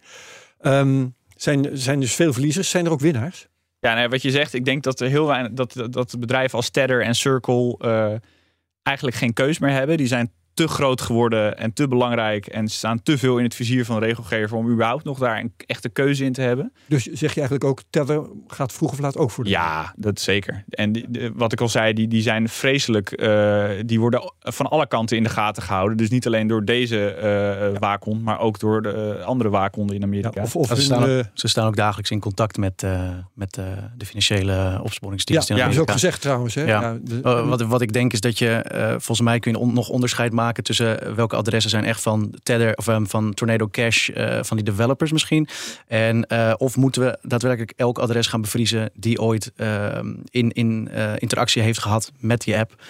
Ehm, 0.58 1.06
zijn? 1.42 1.68
Zijn 1.72 2.00
dus 2.00 2.14
veel 2.14 2.32
verliezers, 2.32 2.70
zijn 2.70 2.86
er 2.86 2.92
ook 2.92 3.00
winnaars? 3.00 3.48
Ja, 3.80 4.08
wat 4.08 4.22
je 4.22 4.30
zegt, 4.30 4.54
ik 4.54 4.64
denk 4.64 4.82
dat 4.82 5.00
er 5.00 5.08
heel 5.08 5.26
weinig 5.26 5.52
dat, 5.52 5.86
dat, 5.90 6.16
bedrijven 6.18 6.58
als 6.58 6.70
Tether 6.70 7.02
en 7.02 7.14
Circle 7.14 7.76
eh, 7.78 8.14
eigenlijk 8.82 9.16
geen 9.16 9.32
keus 9.32 9.58
meer 9.58 9.70
hebben. 9.70 9.96
Die 9.96 10.06
zijn 10.06 10.32
te 10.58 10.68
groot 10.68 11.00
geworden 11.00 11.58
en 11.58 11.72
te 11.72 11.88
belangrijk 11.88 12.46
en 12.46 12.68
staan 12.68 13.02
te 13.02 13.18
veel 13.18 13.38
in 13.38 13.44
het 13.44 13.54
vizier 13.54 13.84
van 13.84 14.00
de 14.00 14.06
regelgever 14.06 14.56
om 14.56 14.70
überhaupt 14.70 15.04
nog 15.04 15.18
daar 15.18 15.38
een 15.38 15.52
echte 15.66 15.88
keuze 15.88 16.24
in 16.24 16.32
te 16.32 16.40
hebben. 16.40 16.72
Dus 16.86 17.02
zeg 17.04 17.30
je 17.34 17.40
eigenlijk 17.40 17.64
ook, 17.64 17.80
Tether 17.90 18.22
gaat 18.46 18.72
vroeg 18.72 18.92
of 18.92 18.98
laat 18.98 19.16
ook 19.16 19.30
voor 19.30 19.44
de 19.44 19.50
Ja, 19.50 19.92
dat 19.96 20.20
zeker. 20.20 20.64
En 20.68 20.92
die, 20.92 21.06
de- 21.08 21.32
wat 21.34 21.52
ik 21.52 21.60
al 21.60 21.68
zei, 21.68 21.92
die, 21.92 22.08
die 22.08 22.22
zijn 22.22 22.48
vreselijk. 22.48 23.12
eh, 23.12 23.64
die 23.86 24.00
worden 24.00 24.32
van 24.40 24.66
alle 24.70 24.86
kanten 24.88 25.16
in 25.16 25.22
de 25.22 25.28
gaten 25.28 25.62
gehouden. 25.62 25.96
Dus 25.96 26.08
niet 26.10 26.26
alleen 26.26 26.46
door 26.46 26.64
deze 26.64 27.06
eh 27.10 27.78
waakhond, 27.78 28.22
maar 28.22 28.38
ook 28.40 28.58
door 28.58 28.82
de 28.82 29.16
eh, 29.18 29.24
andere 29.24 29.50
waakhonden 29.50 29.94
in 29.94 30.00
Ja, 30.00 30.06
Amerika. 30.06 30.42
of, 30.42 30.56
of 30.56 30.66
Ze 30.68 30.82
staan, 30.82 31.02
ook, 31.10 31.24
ze 31.34 31.48
staan 31.48 31.66
ook 31.66 31.76
dagelijks 31.76 32.10
in 32.10 32.20
contact 32.20 32.56
met, 32.56 32.82
eh, 32.82 33.10
met 33.34 33.54
de 33.96 34.06
financiële 34.06 34.80
opsporingsdienst 34.82 35.48
ja, 35.48 35.54
in 35.54 35.60
dat 35.60 35.70
is 35.72 35.78
ook 35.78 35.88
Amerika. 35.88 35.92
gezegd 35.92 36.20
trouwens. 36.20 36.54
Hè? 36.54 36.62
Ja. 36.64 36.98
de- 37.02 37.20
wat, 37.22 37.60
wat 37.62 37.80
ik 37.80 37.92
denk 37.92 38.12
is 38.12 38.20
dat 38.20 38.38
je, 38.38 38.64
volgens 38.90 39.20
mij 39.20 39.38
kun 39.38 39.52
je 39.52 39.58
on- 39.58 39.72
nog 39.72 39.88
onderscheid 39.88 40.32
maken 40.32 40.47
tussen 40.52 41.02
eh, 41.02 41.12
welke 41.12 41.36
adressen 41.36 41.70
zijn 41.70 41.84
echt 41.84 42.02
van 42.02 42.34
Tether 42.42 42.76
of 42.76 42.88
ehm, 42.88 43.04
van 43.04 43.34
Tornado 43.34 43.68
Cash, 43.68 44.08
eh, 44.08 44.38
van 44.42 44.56
die 44.56 44.66
developers 44.66 45.12
misschien. 45.12 45.48
En 45.86 46.26
eh, 46.26 46.54
of 46.56 46.76
moeten 46.76 47.02
we 47.02 47.18
daadwerkelijk 47.22 47.72
elk 47.76 47.98
adres 47.98 48.26
gaan 48.26 48.40
bevriezen 48.40 48.90
die 48.94 49.20
ooit 49.20 49.52
ehm, 49.56 50.14
in, 50.30 50.50
in 50.50 50.90
interactie 51.18 51.62
heeft 51.62 51.78
gehad 51.78 52.12
met 52.18 52.40
die 52.40 52.58
app. 52.58 52.82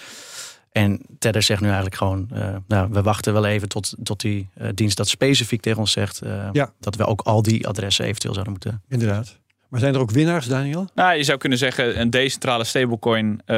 En 0.73 1.01
Tether 1.19 1.43
zegt 1.43 1.61
nu 1.61 1.67
eigenlijk 1.67 1.97
gewoon, 1.97 2.29
nou, 2.67 2.89
we 2.91 3.03
wachten 3.03 3.33
wel 3.33 3.45
even 3.45 3.69
tot, 3.69 3.95
tot 4.03 4.21
die 4.21 4.49
dienst 4.75 4.97
dat 4.97 5.09
specifiek 5.09 5.61
tegen 5.61 5.79
ons 5.79 5.93
zegt. 5.93 6.21
Ja. 6.53 6.73
Dat 6.81 6.97
we 6.97 7.07
ook 7.07 7.21
al 7.21 7.43
die 7.43 7.67
adressen 7.67 8.05
eventueel 8.05 8.35
zouden 8.35 8.53
moeten. 8.53 8.83
Inderdaad. 8.89 9.39
Maar 9.69 9.81
zijn 9.81 9.95
er 9.95 10.01
ook 10.01 10.11
winnaars, 10.11 10.47
Daniel? 10.47 10.89
Nou, 10.95 11.17
je 11.17 11.23
zou 11.23 11.39
kunnen 11.39 11.59
zeggen 11.59 12.01
een 12.01 12.11
decentrale 12.11 12.65
stablecoin, 12.65 13.41
eh, 13.45 13.57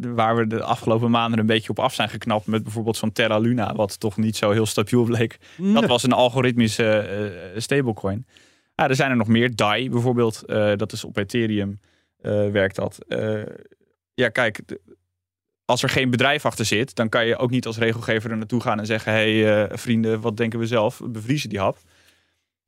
waar 0.00 0.36
we 0.36 0.46
de 0.46 0.62
afgelopen 0.62 1.10
maanden 1.10 1.38
een 1.38 1.46
beetje 1.46 1.70
op 1.70 1.78
af 1.78 1.94
zijn 1.94 2.08
geknapt 2.08 2.46
met 2.46 2.62
bijvoorbeeld 2.62 2.96
zo'n 2.96 3.12
Terra 3.12 3.38
Luna, 3.38 3.74
wat 3.74 4.00
toch 4.00 4.16
niet 4.16 4.36
zo 4.36 4.50
heel 4.50 4.66
stabiel 4.66 5.04
bleek. 5.04 5.38
Dat 5.56 5.86
was 5.86 6.02
een 6.02 6.12
algoritmische 6.12 6.98
eh, 6.98 7.60
stablecoin. 7.60 8.26
Ja, 8.74 8.88
er 8.88 8.94
zijn 8.94 9.10
er 9.10 9.16
nog 9.16 9.28
meer. 9.28 9.56
DAI 9.56 9.90
bijvoorbeeld, 9.90 10.44
eh, 10.44 10.72
dat 10.76 10.92
is 10.92 11.04
op 11.04 11.16
Ethereum, 11.16 11.80
werkt 12.52 12.76
dat. 12.76 12.98
Ja, 14.14 14.28
kijk, 14.28 14.60
als 15.64 15.82
er 15.82 15.88
geen 15.88 16.10
bedrijf 16.10 16.46
achter 16.46 16.64
zit, 16.64 16.94
dan 16.94 17.08
kan 17.08 17.26
je 17.26 17.36
ook 17.36 17.50
niet 17.50 17.66
als 17.66 17.78
regelgever 17.78 18.30
er 18.30 18.36
naartoe 18.36 18.60
gaan 18.60 18.78
en 18.78 18.86
zeggen: 18.86 19.12
hé 19.12 19.42
hey, 19.42 19.68
vrienden, 19.72 20.20
wat 20.20 20.36
denken 20.36 20.58
we 20.58 20.66
zelf? 20.66 21.00
Bevriezen 21.08 21.48
die 21.48 21.58
hap. 21.58 21.78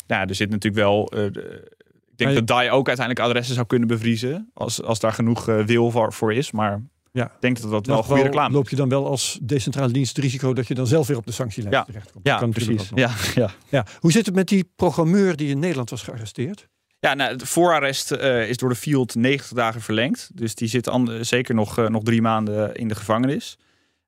Ja, 0.06 0.26
er 0.26 0.35
zit 0.35 0.50
natuurlijk 0.50 0.83
wel. 0.83 1.04
de- 1.04 1.75
ik 2.17 2.25
denk 2.27 2.35
dat 2.35 2.47
DAI 2.47 2.71
ook 2.71 2.87
uiteindelijk 2.89 3.27
adressen 3.27 3.55
zou 3.55 3.67
kunnen 3.67 3.89
bevriezen. 3.89 4.51
Als, 4.55 4.83
als 4.83 4.99
daar 5.01 5.13
genoeg 5.13 5.49
eh, 5.49 5.65
wil 5.65 5.91
voor, 5.91 6.13
voor 6.13 6.33
is. 6.35 6.51
Maar 6.51 6.83
Ja. 7.13 7.25
ik 7.25 7.31
denk 7.41 7.61
dat 7.61 7.71
dat 7.71 7.87
wel 7.87 8.03
goede 8.03 8.23
reclame 8.23 8.55
loop 8.55 8.69
je 8.69 8.77
dan 8.77 8.89
wel 8.89 9.07
als 9.07 9.39
decentrale 9.43 9.93
dienst 9.93 10.17
het 10.17 10.25
risico 10.25 10.53
dat 10.53 10.67
je 10.67 10.75
dan 10.75 10.87
zelf 10.87 11.07
weer 11.07 11.17
op 11.17 11.27
de 11.27 11.33
sanctielijst 11.33 11.75
Ja. 11.79 11.85
terechtkomt. 11.85 12.27
Ja, 12.27 12.39
kan 12.39 12.51
precies. 12.51 12.91
Ja, 12.95 13.11
ja. 13.35 13.51
Ja. 13.69 13.87
Hoe 14.01 14.13
zit 14.13 14.27
het 14.27 14.35
met 14.35 14.49
die 14.49 14.71
programmeur 14.77 15.37
die 15.37 15.49
in 15.49 15.59
Nederland 15.59 15.91
was 15.91 16.03
gearresteerd? 16.03 16.69
Ja, 17.01 17.15
nou, 17.15 17.33
het 17.33 17.43
voorarrest 17.43 18.11
eh, 18.11 18.49
is 18.49 18.57
door 18.57 18.69
de 18.69 18.75
Field 18.75 19.15
90 19.15 19.57
dagen 19.57 19.81
verlengd. 19.81 20.31
Dus 20.35 20.55
die 20.55 20.69
zit 20.69 20.91
zeker 21.21 21.55
nog, 21.55 21.79
eh, 21.79 21.87
nog 21.89 22.03
drie 22.03 22.23
maanden 22.23 22.75
in 22.75 22.89
de 22.89 22.95
gevangenis. 22.95 23.59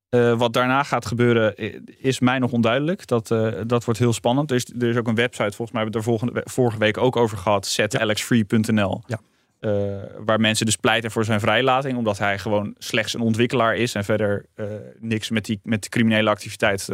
Eh, 0.09 0.38
wat 0.38 0.53
daarna 0.53 0.83
gaat 0.83 1.07
gebeuren 1.07 1.57
is 1.99 2.21
mij 2.21 2.38
nog 2.38 2.53
onduidelijk. 2.53 3.07
Dat, 3.07 3.31
eh, 3.31 3.53
dat 3.67 3.85
wordt 3.85 4.00
heel 4.00 4.12
spannend. 4.12 4.50
Er 4.50 4.57
is, 4.57 4.65
er 4.79 4.88
is 4.88 4.97
ook 4.97 5.09
een 5.09 5.15
website, 5.15 5.57
volgens 5.57 5.71
mij 5.73 5.83
hebben 5.83 6.03
we 6.03 6.09
het 6.09 6.19
er 6.19 6.29
volgende, 6.29 6.50
vorige 6.50 6.79
week 6.79 6.99
ook 6.99 7.17
over 7.17 7.38
gehad. 7.38 7.67
setalexfree.nl 7.67 9.03
Ja. 9.07 9.21
Eh, 9.61 9.71
waar 10.19 10.41
mensen 10.41 10.67
dus 10.67 10.77
pleiten 10.77 11.11
voor 11.11 11.25
zijn 11.25 11.41
vrijlating. 11.41 11.97
Omdat 11.97 12.19
hij 12.19 12.38
gewoon 12.38 12.75
slechts 12.79 13.15
een 13.15 13.21
ontwikkelaar 13.21 13.77
is. 13.77 13.95
En 13.95 14.05
verder 14.05 14.47
niks 14.99 15.31
met 15.31 15.45
die 15.45 15.61
met 15.62 15.83
de 15.83 15.88
criminele 15.88 16.31
activiteit 16.31 16.85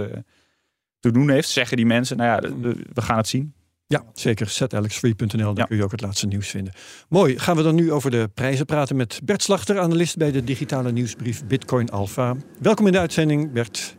te 1.00 1.10
doen 1.10 1.30
heeft. 1.30 1.48
Zeggen 1.48 1.76
die 1.76 1.86
mensen. 1.86 2.16
Nou 2.16 2.42
ja, 2.42 2.50
we 2.92 3.02
gaan 3.02 3.16
het 3.16 3.28
zien. 3.28 3.54
Ja, 3.94 4.04
zeker. 4.12 4.48
Setalexfree.nl, 4.48 5.26
daar 5.36 5.56
Ja. 5.56 5.64
kun 5.64 5.76
je 5.76 5.84
ook 5.84 5.90
het 5.90 6.00
laatste 6.00 6.26
nieuws 6.26 6.48
vinden. 6.48 6.72
Mooi. 7.08 7.38
Gaan 7.38 7.56
we 7.56 7.62
dan 7.62 7.74
nu 7.74 7.92
over 7.92 8.10
de 8.10 8.30
prijzen 8.34 8.66
praten 8.66 8.96
met 8.96 9.20
Bert 9.24 9.42
Slachter, 9.42 9.78
analist 9.78 10.16
bij 10.16 10.30
de 10.32 10.44
digitale 10.44 10.92
nieuwsbrief 10.92 11.46
Bitcoin 11.46 11.90
Alpha. 11.90 12.36
Welkom 12.60 12.86
in 12.86 12.92
de 12.92 12.98
uitzending, 12.98 13.52
Bert. 13.52 13.96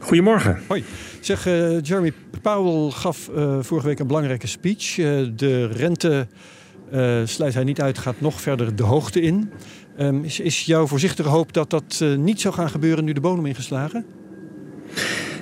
Goedemorgen. 0.00 0.60
Hoi. 0.68 0.84
Zeg, 1.20 1.46
uh, 1.46 1.82
Jeremy 1.82 2.12
Powell 2.42 2.90
gaf 2.90 3.28
uh, 3.28 3.58
vorige 3.60 3.86
week 3.86 3.98
een 3.98 4.06
belangrijke 4.06 4.46
speech. 4.46 4.98
Uh, 4.98 5.28
de 5.36 5.66
rente 5.66 6.26
sluit 7.24 7.54
hij 7.54 7.64
niet 7.64 7.80
uit, 7.80 7.98
gaat 7.98 8.20
nog 8.20 8.40
verder 8.40 8.76
de 8.76 8.82
hoogte 8.82 9.20
in. 9.20 9.50
Um, 9.98 10.24
is, 10.24 10.40
is 10.40 10.64
jouw 10.64 10.86
voorzichtige 10.86 11.28
hoop 11.28 11.52
dat 11.52 11.70
dat 11.70 12.04
niet 12.16 12.40
zou 12.40 12.54
gaan 12.54 12.70
gebeuren 12.70 13.04
nu 13.04 13.12
de 13.12 13.20
bodem 13.20 13.46
ingeslagen? 13.46 14.04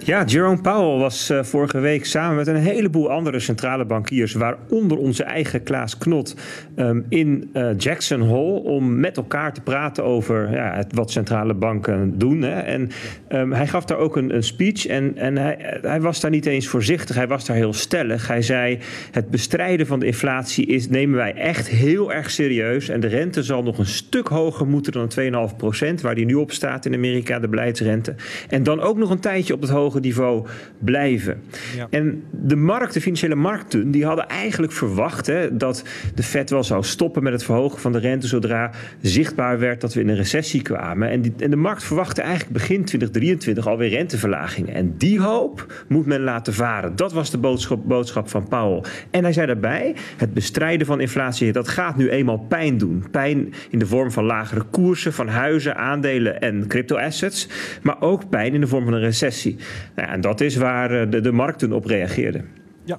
Ja, 0.06 0.24
Jerome 0.24 0.60
Powell 0.60 0.98
was 0.98 1.30
uh, 1.30 1.42
vorige 1.42 1.78
week 1.78 2.04
samen 2.04 2.36
met 2.36 2.46
een 2.46 2.56
heleboel 2.56 3.10
andere 3.10 3.40
centrale 3.40 3.84
bankiers, 3.84 4.32
waaronder 4.32 4.98
onze 4.98 5.22
eigen 5.24 5.62
Klaas 5.62 5.98
Knot, 5.98 6.36
um, 6.76 7.06
in 7.08 7.50
uh, 7.52 7.68
Jackson 7.78 8.20
Hole 8.20 8.60
om 8.60 9.00
met 9.00 9.16
elkaar 9.16 9.52
te 9.52 9.60
praten 9.60 10.04
over 10.04 10.50
ja, 10.50 10.84
wat 10.90 11.10
centrale 11.10 11.54
banken 11.54 12.18
doen. 12.18 12.42
Hè. 12.42 12.60
En 12.60 12.90
um, 13.28 13.52
hij 13.52 13.66
gaf 13.66 13.84
daar 13.84 13.98
ook 13.98 14.16
een, 14.16 14.34
een 14.34 14.42
speech 14.42 14.86
en, 14.86 15.16
en 15.16 15.36
hij, 15.36 15.78
hij, 15.82 16.00
was 16.00 16.20
daar 16.20 16.30
niet 16.30 16.46
eens 16.46 16.66
voorzichtig, 16.66 17.16
hij 17.16 17.28
was 17.28 17.46
daar 17.46 17.56
heel 17.56 17.72
stellig. 17.72 18.28
Hij 18.28 18.42
zei: 18.42 18.78
Het 19.10 19.30
bestrijden 19.30 19.86
van 19.86 20.00
de 20.00 20.06
inflatie 20.06 20.66
is, 20.66 20.88
nemen 20.88 21.16
wij 21.16 21.34
echt 21.34 21.68
heel 21.68 22.12
erg 22.12 22.30
serieus 22.30 22.88
en 22.88 23.00
de 23.00 23.06
rente 23.06 23.42
zal 23.42 23.62
nog 23.62 23.78
een 23.78 23.86
stuk 23.86 24.28
hoger 24.28 24.66
moeten 24.66 24.92
dan 24.92 25.10
2,5 25.50 25.56
procent, 25.56 26.00
waar 26.00 26.14
die 26.14 26.26
nu 26.26 26.34
op 26.34 26.52
staat 26.52 26.86
in 26.86 26.94
Amerika, 26.94 27.38
de 27.38 27.48
beleidsrente. 27.48 28.14
En 28.48 28.62
dan 28.62 28.80
ook 28.80 28.96
nog 28.96 29.10
een 29.10 29.20
tijdje 29.20 29.54
op 29.54 29.60
het 29.60 29.70
hoge 29.70 29.94
niveau 30.02 30.46
blijven. 30.78 31.42
Ja. 31.76 31.86
En 31.90 32.22
de 32.30 32.56
markt, 32.56 32.94
de 32.94 33.00
financiële 33.00 33.34
markten, 33.34 33.90
die 33.90 34.04
hadden 34.04 34.28
eigenlijk 34.28 34.72
verwacht 34.72 35.26
hè, 35.26 35.56
dat 35.56 35.84
de 36.14 36.22
Fed 36.22 36.50
wel 36.50 36.64
zou 36.64 36.82
stoppen 36.82 37.22
met 37.22 37.32
het 37.32 37.44
verhogen 37.44 37.80
van 37.80 37.92
de 37.92 37.98
rente 37.98 38.26
zodra 38.26 38.70
zichtbaar 39.00 39.58
werd 39.58 39.80
dat 39.80 39.94
we 39.94 40.00
in 40.00 40.08
een 40.08 40.16
recessie 40.16 40.62
kwamen. 40.62 41.10
En, 41.10 41.20
die, 41.20 41.32
en 41.38 41.50
de 41.50 41.56
markt 41.56 41.84
verwachtte 41.84 42.22
eigenlijk 42.22 42.52
begin 42.52 42.84
2023 42.84 43.66
alweer 43.66 43.88
renteverlagingen. 43.88 44.74
En 44.74 44.94
die 44.96 45.20
hoop 45.20 45.84
moet 45.88 46.06
men 46.06 46.20
laten 46.20 46.54
varen. 46.54 46.96
Dat 46.96 47.12
was 47.12 47.30
de 47.30 47.38
boodschap, 47.38 47.84
boodschap 47.84 48.28
van 48.28 48.48
Powell. 48.48 48.82
En 49.10 49.22
hij 49.22 49.32
zei 49.32 49.46
daarbij: 49.46 49.94
het 50.16 50.34
bestrijden 50.34 50.86
van 50.86 51.00
inflatie, 51.00 51.52
dat 51.52 51.68
gaat 51.68 51.96
nu 51.96 52.10
eenmaal 52.10 52.38
pijn 52.38 52.78
doen. 52.78 53.04
Pijn 53.10 53.54
in 53.70 53.78
de 53.78 53.86
vorm 53.86 54.10
van 54.10 54.24
lagere 54.24 54.62
koersen 54.70 55.12
van 55.12 55.28
huizen, 55.28 55.76
aandelen 55.76 56.40
en 56.40 56.66
crypto-assets. 56.66 57.48
Maar 57.82 58.00
ook 58.00 58.28
pijn 58.28 58.54
in 58.54 58.60
de 58.60 58.66
vorm 58.66 58.84
van 58.84 58.92
een 58.92 59.00
recessie. 59.00 59.56
Nou, 59.94 60.08
en 60.08 60.20
dat 60.20 60.40
is 60.40 60.56
waar 60.56 61.00
eh, 61.00 61.10
de, 61.10 61.20
de 61.20 61.32
markten 61.32 61.72
op 61.72 61.84
reageerden. 61.84 62.48
Ja, 62.84 62.98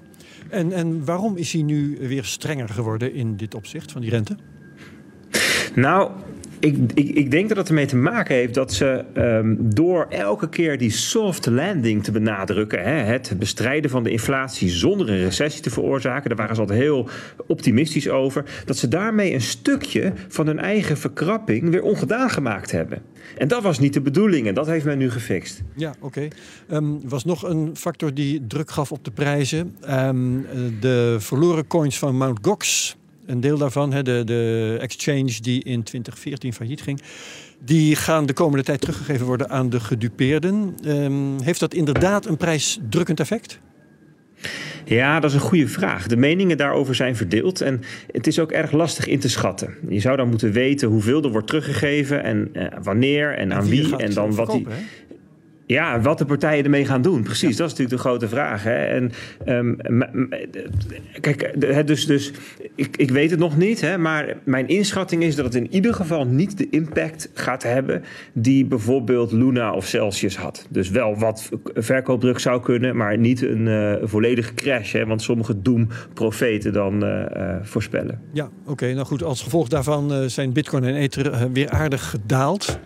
en, 0.49 0.71
en 0.71 1.05
waarom 1.05 1.37
is 1.37 1.53
hij 1.53 1.61
nu 1.61 1.97
weer 2.01 2.23
strenger 2.23 2.69
geworden 2.69 3.13
in 3.13 3.35
dit 3.35 3.55
opzicht 3.55 3.91
van 3.91 4.01
die 4.01 4.09
rente? 4.09 4.35
Nou, 5.75 6.11
ik, 6.59 6.77
ik, 6.93 7.09
ik, 7.09 7.31
denk 7.31 7.47
dat 7.47 7.57
het 7.57 7.67
ermee 7.67 7.85
te 7.85 7.95
maken 7.95 8.35
heeft 8.35 8.53
dat 8.53 8.73
ze 8.73 9.03
um, 9.17 9.57
door 9.59 10.05
elke 10.09 10.49
keer 10.49 10.77
die 10.77 10.89
soft 10.89 11.45
landing 11.45 12.03
te 12.03 12.11
benadrukken, 12.11 12.83
hè, 12.83 12.91
het 12.91 13.33
bestrijden 13.39 13.89
van 13.89 14.03
de 14.03 14.09
inflatie 14.09 14.69
zonder 14.69 15.09
een 15.09 15.23
recessie 15.23 15.61
te 15.61 15.69
veroorzaken, 15.69 16.29
daar 16.29 16.37
waren 16.37 16.55
ze 16.55 16.61
altijd 16.61 16.79
heel 16.79 17.09
optimistisch 17.47 18.09
over, 18.09 18.43
dat 18.65 18.77
ze 18.77 18.87
daarmee 18.87 19.33
een 19.33 19.41
stukje 19.41 20.13
van 20.27 20.47
hun 20.47 20.59
eigen 20.59 20.97
verkrapping 20.97 21.69
weer 21.69 21.81
ongedaan 21.81 22.29
gemaakt 22.29 22.71
hebben. 22.71 23.01
En 23.37 23.47
dat 23.47 23.63
was 23.63 23.79
niet 23.79 23.93
de 23.93 24.01
bedoeling 24.01 24.47
en 24.47 24.53
dat 24.53 24.67
heeft 24.67 24.85
men 24.85 24.97
nu 24.97 25.11
gefixt. 25.11 25.61
Ja, 25.75 25.93
oké. 25.99 26.05
Okay. 26.05 26.31
Ehm, 26.67 26.93
was 27.03 27.25
nog 27.25 27.43
een 27.43 27.75
factor 27.75 28.13
die 28.13 28.47
druk 28.47 28.71
gaf 28.71 28.91
op 28.91 29.03
de 29.03 29.11
prijzen. 29.11 29.75
Um, 29.89 30.45
de 30.79 31.15
verloren 31.19 31.67
coins 31.67 31.99
van 31.99 32.17
Mt. 32.17 32.39
Gox 32.41 32.95
een 33.27 33.39
deel 33.39 33.57
daarvan, 33.57 33.89
de, 33.89 34.21
de 34.25 34.77
exchange 34.81 35.41
die 35.41 35.63
in 35.63 35.83
2014 35.83 36.53
failliet 36.53 36.81
ging, 36.81 37.01
die 37.59 37.95
gaan 37.95 38.25
de 38.25 38.33
komende 38.33 38.63
tijd 38.63 38.81
teruggegeven 38.81 39.25
worden 39.25 39.49
aan 39.49 39.69
de 39.69 39.79
gedupeerden. 39.79 40.75
Um, 40.85 41.41
heeft 41.41 41.59
dat 41.59 41.73
inderdaad 41.73 42.25
een 42.25 42.37
prijsdrukkend 42.37 43.19
effect? 43.19 43.59
Ja, 44.85 45.19
dat 45.19 45.29
is 45.29 45.35
een 45.35 45.43
goede 45.43 45.67
vraag. 45.67 46.07
De 46.07 46.17
meningen 46.17 46.57
daarover 46.57 46.95
zijn 46.95 47.15
verdeeld 47.15 47.61
en 47.61 47.81
het 48.11 48.27
is 48.27 48.39
ook 48.39 48.51
erg 48.51 48.71
lastig 48.71 49.07
in 49.07 49.19
te 49.19 49.29
schatten. 49.29 49.73
Je 49.89 49.99
zou 49.99 50.17
dan 50.17 50.29
moeten 50.29 50.51
weten 50.51 50.87
hoeveel 50.87 51.23
er 51.23 51.29
wordt 51.29 51.47
teruggegeven 51.47 52.23
en 52.23 52.49
uh, 52.53 52.63
wanneer 52.83 53.31
en, 53.31 53.51
en 53.51 53.57
aan 53.57 53.69
wie. 53.69 53.95
En 53.95 54.13
dan 54.13 54.35
wat 54.35 54.51
die. 54.51 54.67
Ja, 55.67 56.01
wat 56.01 56.17
de 56.17 56.25
partijen 56.25 56.63
ermee 56.63 56.85
gaan 56.85 57.01
doen. 57.01 57.23
Precies, 57.23 57.57
dat 57.57 57.67
is 57.67 57.77
natuurlijk 57.77 58.03
de 58.03 58.09
grote 58.09 58.27
vraag. 58.27 58.63
Hè? 58.63 58.85
En, 58.85 59.11
um, 59.45 59.77
kijk, 61.19 61.61
dus, 61.87 62.05
dus 62.05 62.31
ik, 62.75 62.97
ik 62.97 63.11
weet 63.11 63.31
het 63.31 63.39
nog 63.39 63.57
niet, 63.57 63.81
hè, 63.81 63.97
maar 63.97 64.37
mijn 64.43 64.67
inschatting 64.67 65.23
is 65.23 65.35
dat 65.35 65.45
het 65.45 65.55
in 65.55 65.73
ieder 65.73 65.93
geval 65.93 66.25
niet 66.25 66.57
de 66.57 66.69
impact 66.69 67.29
gaat 67.33 67.63
hebben 67.63 68.03
die 68.33 68.65
bijvoorbeeld 68.65 69.31
Luna 69.31 69.73
of 69.73 69.85
Celsius 69.85 70.37
had. 70.37 70.67
Dus 70.69 70.89
wel 70.89 71.17
wat 71.17 71.49
verkoopdruk 71.73 72.39
zou 72.39 72.61
kunnen, 72.61 72.95
maar 72.95 73.17
niet 73.17 73.41
een 73.41 73.65
uh, 73.65 73.93
volledige 74.01 74.53
crash. 74.53 74.91
Hè, 74.91 75.05
want 75.05 75.21
sommige 75.21 75.61
doemprofeten 75.61 76.73
dan 76.73 77.03
uh, 77.03 77.25
uh, 77.37 77.55
voorspellen. 77.61 78.21
Ja, 78.33 78.43
oké. 78.43 78.71
Okay, 78.71 78.93
nou 78.93 79.05
goed, 79.05 79.23
als 79.23 79.41
gevolg 79.43 79.67
daarvan 79.67 80.29
zijn 80.29 80.53
Bitcoin 80.53 80.83
en 80.83 80.95
Ether 80.95 81.51
weer 81.51 81.69
aardig 81.69 82.09
gedaald. 82.09 82.79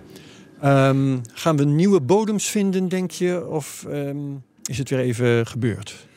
Um, 0.66 1.22
gaan 1.34 1.58
we 1.58 1.66
nieuwe 1.66 2.02
bodems 2.02 2.50
vinden, 2.50 2.88
denk 2.88 3.12
je? 3.12 3.48
Of 3.48 3.86
um, 3.90 4.44
is 4.64 4.78
het 4.78 4.90
weer 4.90 5.00
even 5.00 5.48
gebeurd? 5.48 6.08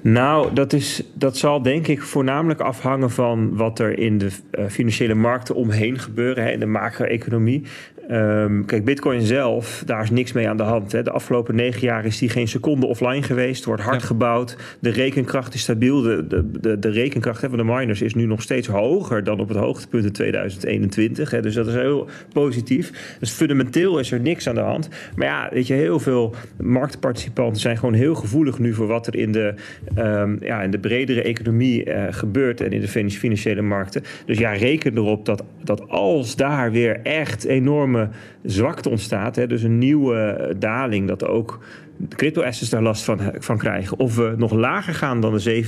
Nou, 0.00 0.54
dat, 0.54 0.72
is, 0.72 1.02
dat 1.14 1.36
zal 1.36 1.62
denk 1.62 1.86
ik 1.86 2.02
voornamelijk 2.02 2.60
afhangen 2.60 3.10
van 3.10 3.56
wat 3.56 3.78
er 3.78 3.98
in 3.98 4.18
de 4.18 4.30
uh, 4.52 4.66
financiële 4.66 5.14
markten 5.14 5.54
omheen 5.54 5.98
gebeuren, 5.98 6.44
hè, 6.44 6.50
in 6.50 6.60
de 6.60 6.66
macro-economie. 6.66 7.62
Um, 8.10 8.64
kijk, 8.64 8.84
Bitcoin 8.84 9.20
zelf, 9.20 9.82
daar 9.86 10.02
is 10.02 10.10
niks 10.10 10.32
mee 10.32 10.48
aan 10.48 10.56
de 10.56 10.62
hand. 10.62 10.92
Hè. 10.92 11.02
De 11.02 11.10
afgelopen 11.10 11.54
negen 11.54 11.80
jaar 11.80 12.04
is 12.04 12.18
die 12.18 12.28
geen 12.28 12.48
seconde 12.48 12.86
offline 12.86 13.22
geweest. 13.22 13.64
Wordt 13.64 13.82
hard 13.82 14.00
ja. 14.00 14.06
gebouwd. 14.06 14.56
De 14.80 14.90
rekenkracht 14.90 15.54
is 15.54 15.60
stabiel. 15.60 16.00
De, 16.00 16.26
de, 16.26 16.50
de, 16.60 16.78
de 16.78 16.90
rekenkracht 16.90 17.40
hè, 17.40 17.48
van 17.48 17.58
de 17.58 17.64
miners 17.64 18.02
is 18.02 18.14
nu 18.14 18.26
nog 18.26 18.42
steeds 18.42 18.66
hoger 18.66 19.24
dan 19.24 19.40
op 19.40 19.48
het 19.48 19.56
hoogtepunt 19.56 20.04
in 20.04 20.12
2021. 20.12 21.30
Hè. 21.30 21.42
Dus 21.42 21.54
dat 21.54 21.66
is 21.66 21.74
heel 21.74 22.08
positief. 22.32 23.16
Dus 23.20 23.30
fundamenteel 23.30 23.98
is 23.98 24.12
er 24.12 24.20
niks 24.20 24.48
aan 24.48 24.54
de 24.54 24.60
hand. 24.60 24.88
Maar 25.16 25.26
ja, 25.26 25.48
weet 25.52 25.66
je, 25.66 25.74
heel 25.74 25.98
veel 25.98 26.34
marktparticipanten 26.62 27.60
zijn 27.60 27.76
gewoon 27.76 27.94
heel 27.94 28.14
gevoelig 28.14 28.58
nu 28.58 28.74
voor 28.74 28.86
wat 28.86 29.06
er 29.06 29.16
in 29.16 29.32
de, 29.32 29.54
um, 29.98 30.38
ja, 30.40 30.62
in 30.62 30.70
de 30.70 30.78
bredere 30.78 31.22
economie 31.22 31.86
uh, 31.86 32.04
gebeurt 32.10 32.60
en 32.60 32.72
in 32.72 32.80
de 32.80 33.08
financiële 33.08 33.62
markten. 33.62 34.02
Dus 34.26 34.38
ja, 34.38 34.52
reken 34.52 34.96
erop 34.96 35.24
dat, 35.24 35.44
dat 35.64 35.88
als 35.88 36.36
daar 36.36 36.72
weer 36.72 37.00
echt 37.02 37.44
enorme 37.44 37.95
zwakte 38.42 38.88
ontstaat, 38.88 39.36
hè, 39.36 39.46
dus 39.46 39.62
een 39.62 39.78
nieuwe 39.78 40.54
daling, 40.58 41.08
dat 41.08 41.24
ook 41.24 41.58
crypto-assets 42.08 42.70
daar 42.70 42.82
last 42.82 43.02
van, 43.02 43.20
van 43.38 43.58
krijgen. 43.58 43.98
Of 43.98 44.16
we 44.16 44.34
nog 44.36 44.52
lager 44.52 44.94
gaan 44.94 45.20
dan 45.20 45.38
de 45.38 45.64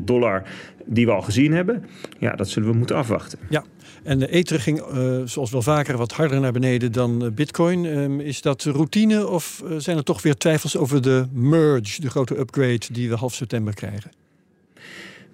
17.500 0.00 0.04
dollar 0.04 0.42
die 0.84 1.06
we 1.06 1.12
al 1.12 1.22
gezien 1.22 1.52
hebben, 1.52 1.84
ja, 2.18 2.32
dat 2.32 2.48
zullen 2.48 2.70
we 2.70 2.76
moeten 2.76 2.96
afwachten. 2.96 3.38
Ja, 3.48 3.64
en 4.02 4.18
de 4.18 4.30
Ether 4.30 4.60
ging, 4.60 4.80
uh, 4.80 5.20
zoals 5.24 5.50
wel 5.50 5.62
vaker, 5.62 5.96
wat 5.96 6.12
harder 6.12 6.40
naar 6.40 6.52
beneden 6.52 6.92
dan 6.92 7.30
Bitcoin. 7.34 7.84
Um, 7.84 8.20
is 8.20 8.42
dat 8.42 8.62
routine 8.62 9.26
of 9.26 9.62
zijn 9.78 9.96
er 9.96 10.04
toch 10.04 10.22
weer 10.22 10.36
twijfels 10.36 10.76
over 10.76 11.02
de 11.02 11.26
merge, 11.32 12.00
de 12.00 12.10
grote 12.10 12.38
upgrade 12.38 12.86
die 12.92 13.08
we 13.08 13.14
half 13.14 13.34
september 13.34 13.74
krijgen? 13.74 14.23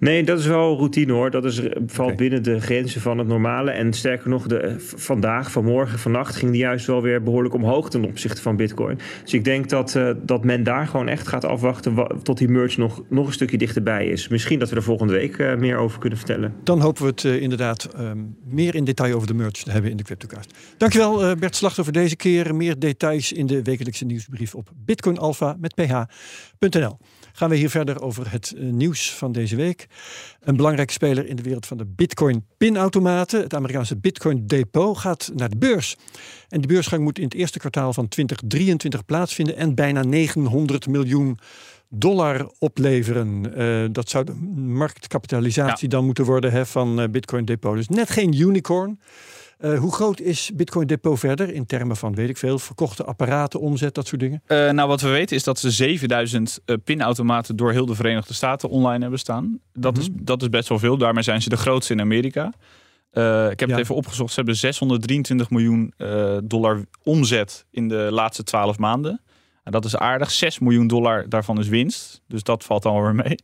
Nee, 0.01 0.23
dat 0.23 0.39
is 0.39 0.45
wel 0.45 0.77
routine 0.77 1.13
hoor. 1.13 1.31
Dat 1.31 1.45
is, 1.45 1.59
valt 1.85 2.11
okay. 2.11 2.15
binnen 2.15 2.43
de 2.43 2.59
grenzen 2.59 3.01
van 3.01 3.17
het 3.17 3.27
normale. 3.27 3.71
En 3.71 3.93
sterker 3.93 4.29
nog, 4.29 4.47
de, 4.47 4.75
vandaag, 4.95 5.51
vanmorgen, 5.51 5.99
vannacht 5.99 6.35
ging 6.35 6.51
die 6.51 6.59
juist 6.59 6.85
wel 6.85 7.01
weer 7.01 7.23
behoorlijk 7.23 7.53
omhoog 7.53 7.89
ten 7.89 8.05
opzichte 8.05 8.41
van 8.41 8.55
Bitcoin. 8.55 8.99
Dus 9.23 9.33
ik 9.33 9.43
denk 9.43 9.69
dat, 9.69 9.95
uh, 9.95 10.11
dat 10.21 10.43
men 10.43 10.63
daar 10.63 10.87
gewoon 10.87 11.07
echt 11.07 11.27
gaat 11.27 11.45
afwachten 11.45 12.07
tot 12.23 12.37
die 12.37 12.47
merge 12.47 12.79
nog, 12.79 13.01
nog 13.09 13.27
een 13.27 13.33
stukje 13.33 13.57
dichterbij 13.57 14.07
is. 14.07 14.27
Misschien 14.27 14.59
dat 14.59 14.69
we 14.69 14.75
er 14.75 14.83
volgende 14.83 15.13
week 15.13 15.37
uh, 15.37 15.55
meer 15.55 15.77
over 15.77 15.99
kunnen 15.99 16.17
vertellen. 16.17 16.53
Dan 16.63 16.79
hopen 16.79 17.03
we 17.03 17.09
het 17.09 17.23
uh, 17.23 17.41
inderdaad 17.41 17.89
um, 17.99 18.35
meer 18.45 18.75
in 18.75 18.83
detail 18.83 19.15
over 19.15 19.27
de 19.27 19.33
merge 19.33 19.63
te 19.63 19.71
hebben 19.71 19.91
in 19.91 19.97
de 19.97 20.03
CryptoCast. 20.03 20.53
Dankjewel 20.77 21.35
Bert 21.35 21.55
Slachter 21.55 21.83
voor 21.83 21.93
deze 21.93 22.15
keer. 22.15 22.55
Meer 22.55 22.79
details 22.79 23.31
in 23.31 23.45
de 23.45 23.61
wekelijkse 23.61 24.05
nieuwsbrief 24.05 24.55
op 24.55 24.71
met 25.59 25.75
ph.nl 25.75 26.97
gaan 27.33 27.49
we 27.49 27.55
hier 27.55 27.69
verder 27.69 28.01
over 28.01 28.31
het 28.31 28.53
uh, 28.57 28.71
nieuws 28.71 29.13
van 29.13 29.31
deze 29.31 29.55
week. 29.55 29.87
Een 30.39 30.55
belangrijke 30.55 30.93
speler 30.93 31.27
in 31.27 31.35
de 31.35 31.41
wereld 31.41 31.65
van 31.65 31.77
de 31.77 31.85
Bitcoin 31.85 32.45
pinautomaten, 32.57 33.41
het 33.41 33.53
Amerikaanse 33.53 33.97
Bitcoin 33.97 34.47
Depot, 34.47 34.97
gaat 34.97 35.31
naar 35.35 35.49
de 35.49 35.57
beurs. 35.57 35.95
En 36.49 36.61
de 36.61 36.67
beursgang 36.67 37.03
moet 37.03 37.17
in 37.17 37.23
het 37.23 37.33
eerste 37.33 37.59
kwartaal 37.59 37.93
van 37.93 38.07
2023 38.07 39.05
plaatsvinden 39.05 39.55
en 39.55 39.75
bijna 39.75 40.03
900 40.03 40.87
miljoen 40.87 41.39
dollar 41.89 42.51
opleveren. 42.59 43.59
Uh, 43.59 43.85
dat 43.91 44.09
zou 44.09 44.25
de 44.25 44.33
marktkapitalisatie 44.55 45.89
ja. 45.89 45.95
dan 45.95 46.05
moeten 46.05 46.25
worden 46.25 46.51
hè, 46.51 46.65
van 46.65 47.01
uh, 47.01 47.09
Bitcoin 47.09 47.45
Depot. 47.45 47.75
Dus 47.75 47.87
net 47.87 48.09
geen 48.09 48.39
unicorn. 48.39 48.99
Uh, 49.63 49.79
hoe 49.79 49.93
groot 49.93 50.19
is 50.19 50.51
Bitcoin 50.53 50.87
Depot 50.87 51.19
verder 51.19 51.53
in 51.53 51.65
termen 51.65 51.95
van, 51.95 52.15
weet 52.15 52.29
ik 52.29 52.37
veel, 52.37 52.59
verkochte 52.59 53.03
apparaten, 53.03 53.59
omzet, 53.59 53.93
dat 53.95 54.07
soort 54.07 54.21
dingen? 54.21 54.41
Uh, 54.47 54.69
nou, 54.69 54.87
wat 54.87 55.01
we 55.01 55.09
weten 55.09 55.35
is 55.35 55.43
dat 55.43 55.59
ze 55.59 55.71
7000 55.71 56.59
uh, 56.65 56.75
pinautomaten 56.83 57.55
door 57.55 57.71
heel 57.71 57.85
de 57.85 57.95
Verenigde 57.95 58.33
Staten 58.33 58.69
online 58.69 59.01
hebben 59.01 59.19
staan. 59.19 59.59
Dat, 59.73 59.95
mm 59.95 60.01
-hmm. 60.01 60.13
is, 60.15 60.23
dat 60.23 60.41
is 60.41 60.49
best 60.49 60.69
wel 60.69 60.79
veel. 60.79 60.97
Daarmee 60.97 61.23
zijn 61.23 61.41
ze 61.41 61.49
de 61.49 61.57
grootste 61.57 61.93
in 61.93 62.01
Amerika. 62.01 62.51
Eh, 63.11 63.49
ik 63.49 63.59
heb 63.59 63.69
Ja. 63.69 63.75
het 63.75 63.83
even 63.83 63.95
opgezocht. 63.95 64.29
Ze 64.29 64.35
hebben 64.35 64.55
623 64.55 65.49
miljoen 65.49 65.93
eh, 65.97 66.37
dollar 66.43 66.85
omzet 67.03 67.65
in 67.71 67.87
de 67.87 68.07
laatste 68.11 68.43
12 68.43 68.77
maanden. 68.77 69.21
En 69.63 69.71
dat 69.71 69.85
is 69.85 69.95
aardig. 69.95 70.31
6 70.31 70.59
miljoen 70.59 70.87
dollar 70.87 71.29
daarvan 71.29 71.59
is 71.59 71.67
winst. 71.67 72.21
Dus 72.27 72.43
dat 72.43 72.63
valt 72.63 72.83
dan 72.83 73.01
weer 73.01 73.15
mee. 73.15 73.35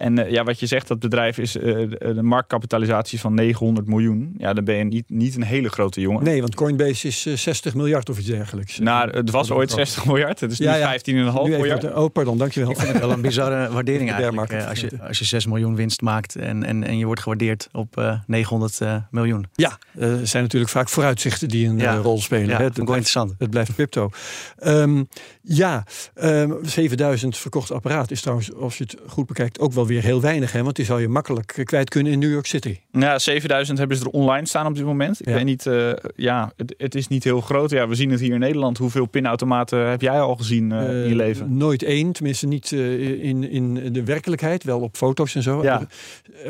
En 0.00 0.18
eh, 0.18 0.30
ja, 0.30 0.44
wat 0.44 0.60
je 0.60 0.66
zegt, 0.66 0.88
dat 0.88 0.98
bedrijf 0.98 1.38
is 1.38 1.56
eh, 1.56 1.62
de, 1.64 2.12
de 2.14 2.22
marktkapitalisatie 2.22 3.20
van 3.20 3.34
900 3.34 3.86
miljoen. 3.86 4.34
Ja, 4.38 4.52
dan 4.52 4.64
ben 4.64 4.76
je 4.76 4.84
niet, 4.84 5.04
niet 5.10 5.36
een 5.36 5.42
hele 5.42 5.68
grote 5.68 6.00
jongen. 6.00 6.24
Nee, 6.24 6.40
want 6.40 6.54
Coinbase 6.54 7.06
is 7.08 7.26
eh, 7.26 7.34
60 7.36 7.74
miljard 7.74 8.08
of 8.10 8.18
iets 8.18 8.26
dergelijks. 8.26 8.78
Nou, 8.78 9.10
het 9.10 9.30
was 9.30 9.50
ooit 9.50 9.70
60 9.70 10.04
miljard. 10.06 10.40
Het 10.40 10.50
is 10.52 10.58
nu 10.58 10.66
Ja, 10.66 10.74
ja. 10.74 10.92
15,5 10.98 11.04
Nu 11.04 11.20
even 11.28 11.50
miljard. 11.50 11.94
oh, 11.94 12.12
pardon, 12.12 12.38
dankjewel. 12.38 12.70
Ik 12.70 12.76
vind 12.76 12.88
het 12.92 12.98
wel 13.00 13.10
een 13.10 13.20
bizarre 13.20 13.68
waardering 13.74 14.08
De 14.10 14.22
eigenlijk. 14.22 14.52
eh, 14.52 14.68
Als 14.68 14.80
je, 14.80 14.90
als 15.08 15.18
je 15.18 15.24
6 15.24 15.46
miljoen 15.46 15.74
winst 15.76 16.00
maakt 16.00 16.36
en, 16.36 16.64
en, 16.64 16.84
en 16.84 16.98
je 16.98 17.04
wordt 17.06 17.20
gewaardeerd 17.20 17.68
op 17.72 17.96
eh, 17.98 18.18
900 18.26 18.80
eh, 18.80 18.96
miljoen. 19.10 19.46
Ja, 19.54 19.78
eh, 19.98 20.20
er 20.20 20.26
zijn 20.26 20.42
natuurlijk 20.42 20.70
vaak 20.70 20.88
vooruitzichten 20.88 21.48
die 21.48 21.68
een 21.68 21.78
Ja. 21.78 21.94
eh, 21.94 22.00
rol 22.02 22.20
spelen. 22.20 22.48
Ja, 22.48 22.56
hè. 22.56 22.64
Het 22.64 22.72
blijft- 22.72 22.88
interessant. 22.88 23.34
Het 23.38 23.50
blijft 23.50 23.74
crypto. 23.74 24.10
Ehm, 24.58 25.02
ja, 25.42 25.84
ehm, 26.14 26.52
7000 26.62 27.36
verkocht 27.36 27.70
apparaat 27.72 28.10
is 28.10 28.20
trouwens, 28.20 28.54
als 28.54 28.78
je 28.78 28.84
het 28.84 28.96
goed 29.06 29.26
bekijkt, 29.26 29.60
ook 29.60 29.72
wel 29.72 29.86
weer 29.90 30.02
heel 30.02 30.20
weinig. 30.20 30.52
Hè? 30.52 30.62
Want 30.62 30.76
die 30.76 30.84
zou 30.84 31.00
je 31.00 31.08
makkelijk 31.08 31.52
eh, 31.56 31.64
kwijt 31.64 31.88
kunnen 31.88 32.12
in 32.12 32.18
New 32.18 32.30
York 32.32 32.46
City. 32.46 32.78
Ja, 32.90 33.18
7000 33.18 33.78
hebben 33.78 33.96
ze 33.96 34.04
er 34.04 34.10
online 34.10 34.46
staan 34.46 34.66
op 34.66 34.74
dit 34.74 34.84
moment. 34.84 35.20
Ik 35.20 35.26
Ja. 35.28 35.34
weet 35.34 35.44
niet, 35.44 35.66
eh, 35.66 35.90
ja, 36.16 36.52
het, 36.56 36.74
het 36.78 36.94
is 36.94 37.08
niet 37.08 37.24
heel 37.24 37.40
groot. 37.40 37.70
Ja, 37.70 37.88
we 37.88 37.94
zien 37.94 38.10
het 38.10 38.20
hier 38.20 38.32
in 38.32 38.38
Nederland. 38.40 38.78
Hoeveel 38.78 39.06
pinautomaten 39.06 39.88
heb 39.90 40.00
jij 40.00 40.20
al 40.20 40.36
gezien 40.36 40.72
eh, 40.72 41.02
in 41.02 41.08
je 41.08 41.14
leven? 41.16 41.56
Nooit 41.56 41.82
één, 41.82 42.12
tenminste 42.12 42.46
niet 42.46 42.72
in, 42.72 43.50
in 43.50 43.92
de 43.92 44.04
werkelijkheid, 44.04 44.64
wel 44.64 44.80
op 44.80 44.96
foto's 44.96 45.34
en 45.34 45.42
zo. 45.42 45.62
Ja. 45.62 45.86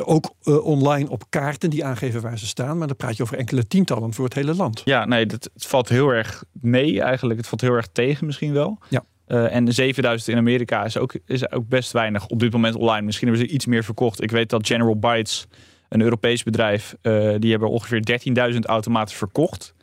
Ook 0.04 0.30
online 0.62 1.11
op 1.11 1.23
kaarten 1.28 1.70
die 1.70 1.85
aangeven 1.85 2.20
waar 2.20 2.38
ze 2.38 2.47
staan. 2.47 2.78
Maar 2.78 2.87
dan 2.87 2.97
praat 2.97 3.16
je 3.16 3.23
over 3.23 3.37
enkele 3.38 3.66
tientallen 3.66 4.12
voor 4.14 4.25
het 4.25 4.35
hele 4.35 4.54
land. 4.54 4.82
Ja, 4.85 5.04
nee, 5.04 5.26
dat, 5.26 5.50
het 5.54 5.66
valt 5.66 5.88
heel 5.88 6.09
erg 6.09 6.44
mee 6.52 7.00
eigenlijk. 7.02 7.38
Het 7.38 7.49
valt 7.49 7.61
heel 7.61 7.75
erg 7.75 7.88
tegen 7.92 8.26
misschien 8.26 8.52
wel. 8.52 8.78
Ja. 8.88 9.04
Eh, 9.30 9.54
en 9.54 9.64
de 9.64 9.72
7000 9.72 10.28
in 10.28 10.37
Amerika 10.37 10.84
is 10.84 10.99
ook, 10.99 11.14
is 11.26 11.50
ook 11.52 11.68
best 11.68 11.92
weinig 11.92 12.26
op 12.26 12.38
dit 12.38 12.52
moment 12.52 12.75
online. 12.75 13.02
Misschien 13.02 13.28
hebben 13.28 13.46
ze 13.46 13.52
iets 13.52 13.66
meer 13.66 13.84
verkocht. 13.84 14.22
Ik 14.22 14.30
weet 14.30 14.50
dat 14.50 14.66
General 14.66 14.99
Bytes, 14.99 15.46
een 15.88 16.00
Europees 16.00 16.42
bedrijf, 16.42 16.94
eh, 17.02 17.34
die 17.38 17.50
hebben 17.50 17.70
ongeveer 17.70 18.02
13.000 18.02 18.66
automaten 18.66 19.16
verkocht. 19.16 19.75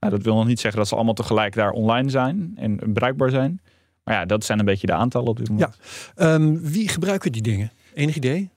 Nou, 0.00 0.12
dat 0.12 0.22
wil 0.22 0.34
nog 0.34 0.46
niet 0.46 0.60
zeggen 0.60 0.80
dat 0.80 0.88
ze 0.88 0.94
allemaal 0.94 1.14
tegelijk 1.14 1.54
daar 1.54 1.70
online 1.70 2.10
zijn 2.10 2.52
en 2.56 2.92
bruikbaar 2.92 3.30
zijn. 3.30 3.60
Maar 4.04 4.14
ja, 4.14 4.24
dat 4.24 4.44
zijn 4.44 4.58
een 4.58 4.64
beetje 4.64 4.86
de 4.86 4.92
aantallen 4.92 5.28
op 5.28 5.36
dit 5.36 5.48
moment. 5.48 5.78
Ehm, 6.14 6.56
wie 6.60 6.88
gebruiken 6.88 7.32
die 7.32 7.42
dingen? 7.42 7.72
Enig 7.94 8.16
idee? 8.16 8.50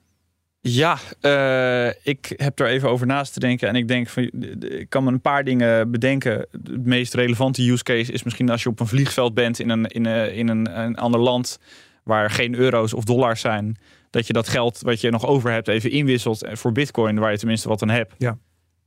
Ja, 0.60 0.98
eh, 1.20 1.88
ik 2.02 2.32
heb 2.36 2.60
er 2.60 2.66
even 2.66 2.88
over 2.88 3.06
naast 3.06 3.32
te 3.32 3.40
denken. 3.40 3.68
En 3.68 3.74
ik 3.74 3.88
denk 3.88 4.08
van, 4.08 4.22
ik 4.60 4.86
kan 4.88 5.04
me 5.04 5.12
een 5.12 5.20
paar 5.20 5.44
dingen 5.44 5.90
bedenken. 5.90 6.46
Het 6.50 6.86
meest 6.86 7.14
relevante 7.14 7.70
use 7.70 7.82
case 7.82 8.12
is 8.12 8.22
misschien 8.22 8.50
als 8.50 8.62
je 8.62 8.68
op 8.68 8.80
een 8.80 8.86
vliegveld 8.86 9.34
bent 9.34 9.58
in 9.58 9.70
een, 9.70 9.86
in 9.86 10.06
een, 10.06 10.34
in 10.34 10.48
een, 10.48 10.80
een 10.80 10.96
ander 10.96 11.20
land 11.20 11.58
waar 12.04 12.30
geen 12.30 12.54
euro's 12.54 12.94
of 12.94 13.04
dollars 13.04 13.40
zijn. 13.40 13.76
Dat 14.10 14.26
je 14.26 14.32
dat 14.32 14.48
geld 14.48 14.80
wat 14.80 15.00
je 15.00 15.10
nog 15.10 15.26
over 15.26 15.52
hebt 15.52 15.68
even 15.68 15.90
inwisselt 15.90 16.48
voor 16.52 16.72
bitcoin, 16.72 17.18
waar 17.18 17.30
je 17.30 17.38
tenminste 17.38 17.68
wat 17.68 17.82
aan 17.82 17.90
hebt. 17.90 18.14
Ja. 18.18 18.38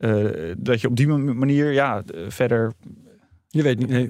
Eh, 0.03 0.51
dat 0.57 0.81
je 0.81 0.87
op 0.87 0.95
die 0.95 1.07
manier, 1.07 1.71
ja, 1.71 2.03
eh, 2.15 2.21
verder. 2.27 2.73
Je 3.53 3.61
weet 3.61 3.79
niet. 3.79 3.89
Nee. 3.89 4.09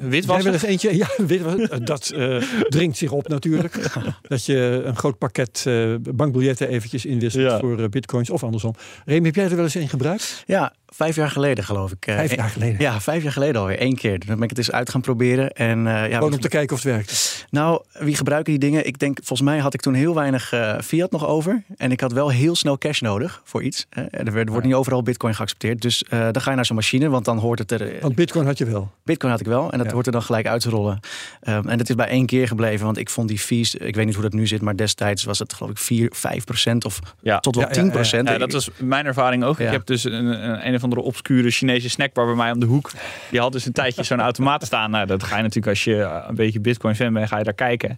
Eentje? 0.65 0.95
Ja, 1.03 1.07
witwassen. 1.17 1.69
Eh, 1.71 1.79
dat 1.83 2.09
eh, 2.09 2.41
dringt 2.69 2.97
zich 2.97 3.11
op 3.11 3.27
natuurlijk. 3.27 3.75
dat 4.21 4.45
je 4.45 4.81
een 4.85 4.95
groot 4.95 5.17
pakket 5.17 5.63
eh, 5.67 5.95
bankbiljetten 6.13 6.67
eventjes 6.69 7.05
inwisselt 7.05 7.43
Ja. 7.43 7.59
voor 7.59 7.89
bitcoins 7.89 8.29
of 8.29 8.43
andersom. 8.43 8.73
Remy, 9.05 9.25
heb 9.25 9.35
jij 9.35 9.43
er 9.45 9.55
wel 9.55 9.63
eens 9.63 9.75
een 9.75 9.89
gebruikt? 9.89 10.43
Ja, 10.45 10.73
vijf 10.95 11.15
jaar 11.15 11.29
geleden 11.31 11.63
geloof 11.63 11.91
ik. 11.91 12.05
Eh, 12.07 12.15
Vijf 12.15 12.35
jaar 12.35 12.49
geleden. 12.49 12.79
Ja, 12.79 13.01
vijf 13.01 13.23
jaar 13.23 13.31
geleden 13.31 13.61
alweer. 13.61 13.81
Eén 13.81 13.95
keer. 13.95 14.19
Dan 14.19 14.35
ben 14.35 14.43
ik 14.43 14.49
het 14.49 14.57
eens 14.57 14.71
uit 14.71 14.89
gaan 14.89 15.01
proberen. 15.01 15.51
En, 15.51 15.87
eh, 15.87 15.93
ja, 16.09 16.15
Gewoon 16.15 16.33
om 16.33 16.39
te 16.39 16.47
kijken 16.47 16.75
of 16.75 16.83
het 16.83 16.93
werkt. 16.93 17.45
Nou, 17.49 17.81
wie 17.93 18.15
gebruiken 18.15 18.51
die 18.51 18.61
dingen? 18.69 18.85
Ik 18.87 18.99
denk, 18.99 19.17
volgens 19.23 19.49
mij 19.49 19.59
had 19.59 19.73
ik 19.73 19.81
toen 19.81 19.93
heel 19.93 20.15
weinig 20.15 20.51
eh, 20.53 20.79
fiat 20.79 21.11
nog 21.11 21.27
over. 21.27 21.63
En 21.77 21.91
ik 21.91 21.99
had 21.99 22.11
wel 22.11 22.29
heel 22.29 22.55
snel 22.55 22.77
cash 22.77 22.99
nodig 23.01 23.41
voor 23.43 23.63
iets. 23.63 23.85
Hè. 23.89 24.01
Er, 24.01 24.23
werd- 24.33 24.45
er 24.45 24.51
wordt 24.51 24.65
niet 24.65 24.75
overal 24.75 25.03
bitcoin 25.03 25.35
geaccepteerd. 25.35 25.81
Dus 25.81 26.03
eh, 26.03 26.19
dan 26.31 26.41
ga 26.41 26.49
je 26.49 26.55
naar 26.55 26.65
zo'n 26.65 26.75
machine, 26.75 27.09
want 27.09 27.25
dan 27.25 27.37
hoort 27.37 27.59
het 27.59 27.71
er... 27.71 27.91
Want 28.01 28.15
bitcoin 28.15 28.45
had 28.45 28.57
je 28.57 28.65
wel. 28.65 28.91
Bitcoin 29.03 29.31
had 29.31 29.41
ik 29.41 29.47
wel 29.47 29.71
en 29.71 29.77
dat 29.77 29.87
Ja. 29.87 29.93
hoort 29.93 30.05
er 30.05 30.11
dan 30.11 30.21
gelijk 30.23 30.47
uit 30.47 30.61
te 30.61 30.69
rollen. 30.69 30.99
Ehm, 31.41 31.67
en 31.67 31.77
het 31.79 31.89
is 31.89 31.95
bij 31.95 32.07
één 32.07 32.25
keer 32.25 32.47
gebleven, 32.47 32.85
want 32.85 32.97
ik 32.97 33.09
vond 33.09 33.27
die 33.27 33.39
fees, 33.39 33.75
ik 33.75 33.95
weet 33.95 34.05
niet 34.05 34.13
hoe 34.13 34.23
dat 34.23 34.33
nu 34.33 34.47
zit, 34.47 34.61
maar 34.61 34.75
destijds 34.75 35.23
was 35.23 35.39
het 35.39 35.53
geloof 35.53 35.71
ik 35.71 35.77
4, 35.77 36.09
5 36.15 36.43
procent 36.43 36.85
of 36.85 36.99
Ja. 37.21 37.39
tot 37.39 37.55
wel 37.55 37.63
Ja, 37.63 37.69
ja, 37.69 37.75
10 37.75 37.85
ja. 37.85 37.91
procent. 37.91 38.27
Ja, 38.29 38.37
dat 38.37 38.51
was 38.51 38.69
mijn 38.77 39.05
ervaring 39.05 39.43
ook. 39.43 39.57
Ja. 39.57 39.65
Ik 39.65 39.71
heb 39.71 39.85
dus 39.85 40.03
een, 40.03 40.13
een, 40.13 40.65
een 40.67 40.79
of 40.83 40.89
andere 40.89 41.01
obscure 41.01 41.49
Chinese 41.51 41.89
snackbar 41.89 42.25
bij 42.25 42.35
mij 42.35 42.51
om 42.51 42.59
de 42.59 42.65
hoek. 42.65 42.91
Die 43.31 43.39
had 43.39 43.51
dus 43.51 43.65
een 43.65 43.71
tijdje 43.73 44.03
zo'n 44.03 44.19
automaat 44.29 44.65
staan. 44.65 44.91
Nou, 44.91 45.05
dat 45.05 45.23
ga 45.23 45.35
je 45.35 45.41
natuurlijk 45.41 45.67
als 45.67 45.83
je 45.83 46.23
een 46.27 46.35
beetje 46.35 46.59
Bitcoin 46.59 46.95
fan 46.95 47.13
bent, 47.13 47.27
ga 47.27 47.37
je 47.37 47.43
daar 47.43 47.53
kijken. 47.53 47.97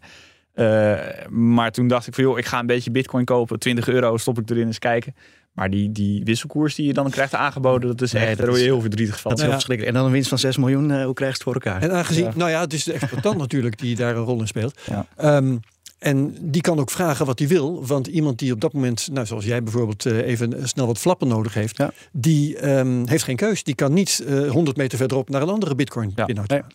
Eh, 0.54 0.94
maar 1.30 1.72
toen 1.72 1.88
dacht 1.88 2.08
ik 2.08 2.14
van 2.14 2.24
joh, 2.24 2.38
ik 2.38 2.46
ga 2.46 2.60
een 2.60 2.66
beetje 2.66 2.92
Bitcoin 2.92 3.26
kopen. 3.26 3.60
20 3.60 3.88
euro 3.88 4.18
stop 4.18 4.40
ik 4.40 4.50
erin 4.50 4.66
eens 4.68 4.80
kijken. 4.80 5.16
Maar 5.54 5.70
die, 5.70 5.92
die 5.92 6.24
wisselkoers 6.24 6.76
die 6.76 6.86
je 6.88 6.94
dan 6.94 7.10
krijgt 7.10 7.34
aangeboden, 7.36 7.88
dat 7.90 8.02
is 8.02 8.12
Nee, 8.12 8.22
echt, 8.22 8.30
dat 8.32 8.40
daar 8.40 8.48
word 8.50 8.60
je 8.60 8.66
heel 8.66 8.82
verdrietig 8.82 9.20
van. 9.20 9.30
Dat 9.32 9.40
is 9.40 9.46
heel 9.46 9.48
Ja. 9.54 9.56
verschrikkelijk. 9.60 9.96
En 9.96 10.00
dan 10.00 10.08
een 10.08 10.16
winst 10.16 10.30
van 10.30 10.38
6 10.40 10.58
miljoen, 10.58 10.92
eh, 10.92 11.04
hoe 11.06 11.14
krijg 11.14 11.32
je 11.32 11.36
het 11.38 11.44
voor 11.44 11.54
elkaar? 11.54 11.82
En 11.82 11.92
aangezien, 11.92 12.24
Ja. 12.24 12.32
nou 12.36 12.50
ja, 12.50 12.60
het 12.62 12.74
is 12.74 12.84
de 12.84 12.94
exploitant 12.94 13.38
natuurlijk 13.46 13.78
die 13.78 13.96
daar 13.96 14.16
een 14.16 14.24
rol 14.24 14.40
in 14.40 14.48
speelt. 14.48 14.80
Ja. 14.90 15.06
Ehm, 15.18 15.58
en 16.06 16.36
die 16.42 16.62
kan 16.62 16.80
ook 16.80 16.92
vragen 16.92 17.26
wat 17.26 17.40
hij 17.40 17.48
wil. 17.48 17.86
Want 17.86 18.08
iemand 18.08 18.40
die 18.40 18.52
op 18.54 18.62
dat 18.62 18.74
moment, 18.74 19.10
nou, 19.12 19.26
zoals 19.26 19.46
jij 19.46 19.64
bijvoorbeeld, 19.64 20.06
eh, 20.06 20.18
even 20.18 20.68
snel 20.68 20.86
wat 20.86 20.98
flappen 20.98 21.28
nodig 21.28 21.54
heeft, 21.54 21.78
Ja. 21.78 21.92
die 22.12 22.58
ehm, 22.58 23.08
heeft 23.08 23.24
geen 23.24 23.36
keus. 23.36 23.64
Die 23.64 23.76
kan 23.76 23.94
niet 23.94 24.24
eh 24.28 24.50
100 24.52 24.78
meter 24.78 24.98
verderop 24.98 25.30
naar 25.30 25.42
een 25.42 25.50
andere 25.50 25.76
bitcoin 25.76 26.12
Ja. 26.48 26.66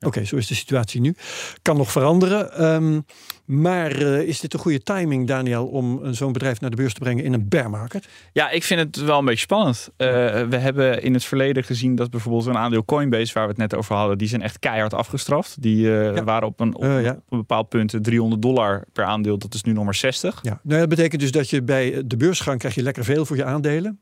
Oké, 0.00 0.24
zo 0.24 0.36
is 0.36 0.46
de 0.46 0.54
situatie 0.54 1.00
nu. 1.00 1.14
Kan 1.62 1.76
nog 1.76 1.90
veranderen. 1.92 2.52
Ehm, 2.52 3.00
maar 3.44 3.90
eh, 3.90 4.20
is 4.20 4.40
dit 4.40 4.52
een 4.54 4.58
goede 4.60 4.82
timing, 4.82 5.26
Daniel, 5.26 5.66
om 5.66 6.04
eh, 6.04 6.10
zo'n 6.12 6.32
bedrijf 6.32 6.60
naar 6.60 6.70
de 6.70 6.76
beurs 6.76 6.94
te 6.94 7.00
brengen 7.00 7.24
in 7.24 7.32
een 7.32 7.48
bear 7.48 7.70
market? 7.70 8.08
Ja, 8.32 8.50
ik 8.50 8.62
vind 8.64 8.80
het 8.80 8.96
wel 9.04 9.18
een 9.18 9.24
beetje 9.24 9.40
spannend. 9.40 9.90
Eh, 9.96 10.06
we 10.48 10.56
hebben 10.56 11.02
in 11.02 11.14
het 11.14 11.24
verleden 11.24 11.64
gezien 11.64 11.94
dat 11.94 12.10
bijvoorbeeld 12.10 12.46
een 12.46 12.56
aandeel 12.56 12.84
Coinbase, 12.84 13.32
waar 13.32 13.42
we 13.42 13.48
het 13.48 13.58
net 13.58 13.74
over 13.74 13.94
hadden, 13.96 14.18
die 14.18 14.28
zijn 14.28 14.42
echt 14.42 14.58
keihard 14.58 14.94
afgestraft. 14.94 15.62
Die 15.62 15.86
Ja. 15.86 16.24
waren 16.24 16.48
op 16.48 16.60
een, 16.60 16.74
op, 16.74 16.82
ja. 16.82 17.10
op 17.10 17.32
een 17.32 17.38
bepaald 17.38 17.68
punt 17.68 17.94
300 18.00 18.42
dollar 18.42 18.84
per 18.92 19.04
aandeel. 19.04 19.38
Dat 19.38 19.54
is 19.54 19.62
nu 19.62 19.72
nog 19.72 19.84
maar 19.84 19.94
60. 19.94 20.38
Ja, 20.42 20.60
nou, 20.62 20.80
dat 20.80 20.88
betekent 20.88 21.20
dus 21.20 21.30
dat 21.30 21.50
je 21.50 21.62
bij 21.62 22.02
de 22.06 22.16
beursgang 22.16 22.58
krijg 22.58 22.74
je 22.74 22.82
lekker 22.82 23.04
veel 23.04 23.24
voor 23.26 23.36
je 23.36 23.44
aandelen. 23.44 23.98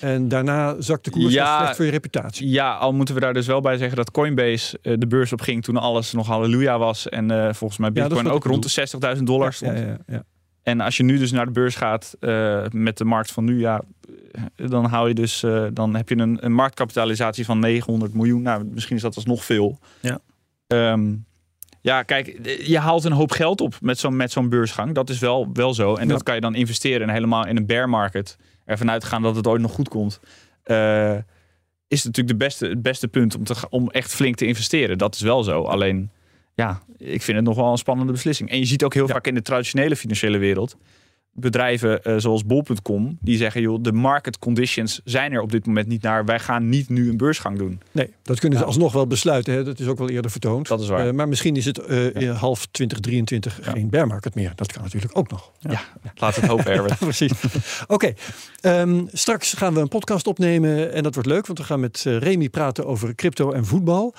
En 0.00 0.28
daarna 0.28 0.74
zakt 0.80 1.04
de 1.04 1.10
koers 1.10 1.32
Ja. 1.32 1.58
slecht 1.58 1.76
voor 1.76 1.84
je 1.84 1.90
reputatie. 1.90 2.48
Ja, 2.48 2.74
al 2.74 2.92
moeten 2.92 3.14
we 3.14 3.20
daar 3.20 3.32
dus 3.34 3.46
wel 3.46 3.60
bij 3.60 3.76
zeggen 3.76 3.96
dat 3.96 4.10
Coinbase 4.10 4.78
eh, 4.82 4.94
de 4.98 5.06
beurs 5.06 5.32
op 5.32 5.40
ging 5.40 5.62
toen 5.64 5.76
alles 5.76 6.12
nog 6.12 6.26
halleluja 6.26 6.78
was. 6.78 7.08
En 7.08 7.30
eh, 7.30 7.52
volgens 7.54 7.78
mij 7.80 7.92
Bitcoin 7.92 8.28
ook 8.30 8.44
rond 8.44 8.74
de 8.74 9.16
60.000 9.16 9.22
dollar 9.22 9.46
Ja, 9.46 9.50
stond. 9.52 9.78
ja, 9.78 9.96
ja. 10.06 10.22
En 10.62 10.80
als 10.80 10.96
je 10.96 11.02
nu 11.02 11.18
dus 11.18 11.32
naar 11.32 11.44
de 11.46 11.50
beurs 11.52 11.76
gaat 11.76 12.16
eh, 12.20 12.62
met 12.70 12.98
de 12.98 13.04
markt 13.04 13.32
van 13.32 13.44
nu, 13.44 13.60
ja, 13.60 13.82
dan 14.56 14.84
hou 14.84 15.08
je 15.08 15.14
dus, 15.14 15.42
eh, 15.42 15.64
dan 15.72 15.94
heb 15.96 16.08
je 16.08 16.16
een, 16.18 16.38
een 16.44 16.52
marktkapitalisatie 16.52 17.44
van 17.44 17.58
900 17.58 18.14
miljoen. 18.14 18.42
Nou, 18.42 18.64
misschien 18.64 18.96
is 18.96 19.02
dat 19.02 19.16
alsnog 19.16 19.44
veel. 19.44 19.78
Ja. 20.00 20.18
Ehm, 20.66 21.12
ja, 21.84 22.02
kijk, 22.02 22.38
je 22.66 22.78
haalt 22.78 23.04
een 23.04 23.12
hoop 23.12 23.30
geld 23.30 23.60
op 23.60 23.74
met 23.80 23.98
zo'n 23.98 24.16
met 24.16 24.32
zo'n 24.32 24.48
beursgang. 24.48 24.94
Dat 24.94 25.10
is 25.10 25.18
wel, 25.18 25.48
wel 25.52 25.74
zo. 25.74 25.94
En 25.94 26.06
Ja. 26.06 26.12
dat 26.12 26.22
kan 26.22 26.34
je 26.34 26.40
dan 26.40 26.54
investeren 26.54 27.08
en 27.08 27.14
helemaal 27.14 27.46
in 27.46 27.56
een 27.56 27.66
bear 27.66 27.88
market. 27.88 28.36
Ervan 28.64 28.90
uitgaan 28.90 29.22
dat 29.22 29.36
het 29.36 29.46
ooit 29.46 29.60
nog 29.62 29.72
goed 29.72 29.88
komt. 29.88 30.20
eh, 30.62 31.16
is 31.88 32.04
natuurlijk 32.04 32.38
de 32.38 32.44
beste, 32.44 32.66
het 32.66 32.82
beste 32.82 33.08
punt 33.08 33.36
om, 33.36 33.44
te, 33.44 33.54
om 33.70 33.90
echt 33.90 34.14
flink 34.14 34.34
te 34.36 34.46
investeren. 34.46 34.98
Dat 34.98 35.14
is 35.14 35.20
wel 35.20 35.42
zo. 35.42 35.62
Alleen, 35.62 36.10
ja, 36.54 36.82
ik 36.98 37.22
vind 37.22 37.36
het 37.36 37.46
nog 37.46 37.56
wel 37.56 37.70
een 37.70 37.78
spannende 37.78 38.12
beslissing. 38.12 38.50
En 38.50 38.58
je 38.58 38.64
ziet 38.64 38.84
ook 38.84 38.94
heel 38.94 39.06
Ja. 39.06 39.12
vaak 39.12 39.26
in 39.26 39.34
de 39.34 39.42
traditionele 39.42 39.96
financiële 39.96 40.38
wereld 40.38 40.76
bedrijven 41.34 42.02
eh, 42.04 42.14
zoals 42.16 42.44
bol.com 42.44 43.18
die 43.20 43.36
zeggen 43.36 43.60
joh 43.60 43.78
de 43.82 43.92
market 43.92 44.38
conditions 44.38 45.00
zijn 45.04 45.32
er 45.32 45.40
op 45.40 45.52
dit 45.52 45.66
moment 45.66 45.86
niet 45.86 46.02
naar 46.02 46.24
wij 46.24 46.38
gaan 46.38 46.68
niet 46.68 46.88
nu 46.88 47.08
een 47.10 47.16
beursgang 47.16 47.58
doen 47.58 47.80
Nee, 47.92 48.12
dat 48.22 48.38
kunnen 48.40 48.58
ze 48.58 48.64
Ja. 48.64 48.70
alsnog 48.70 48.92
wel 48.92 49.06
besluiten. 49.06 49.54
Hè. 49.54 49.64
Dat 49.64 49.78
is 49.80 49.86
ook 49.86 49.98
wel 49.98 50.08
eerder 50.10 50.30
vertoond. 50.30 50.68
Dat 50.68 50.80
is 50.80 50.88
waar. 50.88 51.06
Eh, 51.08 51.12
maar 51.12 51.28
misschien 51.28 51.56
is 51.56 51.64
het 51.64 51.78
eh, 51.78 52.40
half 52.40 52.66
2023 52.66 53.58
Ja. 53.64 53.70
geen 53.72 53.90
bear 53.90 54.06
market 54.06 54.34
meer. 54.34 54.52
Dat 54.54 54.72
kan 54.72 54.82
natuurlijk 54.82 55.18
ook 55.18 55.30
nog. 55.30 55.52
ja, 55.58 55.80
laat 56.14 56.36
het 56.36 56.46
hopen 56.46 56.66
Erwin. 56.74 56.96
Precies. 56.98 57.32
Oké, 57.86 58.12
ehm, 58.60 59.02
straks 59.12 59.52
gaan 59.52 59.74
we 59.74 59.80
een 59.80 59.88
podcast 59.88 60.26
opnemen 60.26 60.92
en 60.92 61.02
dat 61.02 61.14
wordt 61.14 61.28
leuk, 61.28 61.46
want 61.46 61.58
we 61.58 61.64
gaan 61.64 61.80
met 61.80 62.02
Remy 62.06 62.48
praten 62.48 62.86
over 62.86 63.14
crypto 63.14 63.52
en 63.52 63.64
voetbal. 63.64 64.14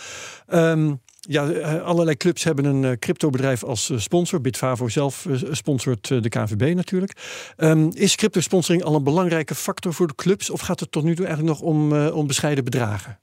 Ehm, 0.47 0.93
ja, 1.27 1.49
eh, 1.49 1.81
allerlei 1.83 2.17
clubs 2.17 2.43
hebben 2.43 2.65
een 2.65 2.83
eh, 2.85 2.91
cryptobedrijf 2.99 3.63
als 3.63 3.89
eh, 3.89 3.97
sponsor. 3.97 4.41
Bitfavo 4.41 4.87
zelf 4.87 5.27
sponsort 5.51 6.07
de 6.07 6.29
KNVB 6.29 6.75
natuurlijk. 6.75 7.11
Ehm, 7.57 7.89
is 7.93 8.15
crypto-sponsoring 8.15 8.83
al 8.83 8.95
een 8.95 9.03
belangrijke 9.03 9.55
factor 9.55 9.93
voor 9.93 10.07
de 10.07 10.15
clubs 10.15 10.49
of 10.49 10.61
gaat 10.61 10.79
het 10.79 10.91
tot 10.91 11.03
nu 11.03 11.15
toe 11.15 11.25
eigenlijk 11.25 11.59
nog 11.59 11.67
om, 11.69 11.93
om 12.07 12.27
bescheiden 12.27 12.63
bedragen? 12.63 13.19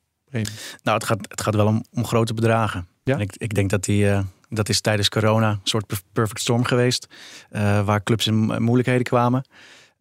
Nou, 0.82 0.96
het 0.98 1.04
gaat, 1.04 1.18
het 1.28 1.40
gaat 1.40 1.54
wel 1.54 1.66
om, 1.66 1.84
om 1.92 2.06
grote 2.06 2.34
bedragen. 2.34 2.86
Ja? 3.04 3.14
En 3.14 3.20
Ik, 3.20 3.34
ik 3.36 3.54
denk 3.54 3.70
dat 3.70 3.84
die, 3.84 4.06
dat 4.48 4.68
is 4.68 4.80
tijdens 4.80 5.08
corona 5.08 5.50
een 5.50 5.60
soort 5.64 5.86
per- 5.86 6.00
perfect 6.12 6.40
storm 6.40 6.64
geweest. 6.64 7.06
eh, 7.50 7.84
waar 7.84 8.02
clubs 8.02 8.26
in 8.26 8.34
mo- 8.34 8.58
moeilijkheden 8.60 9.02
kwamen. 9.02 9.44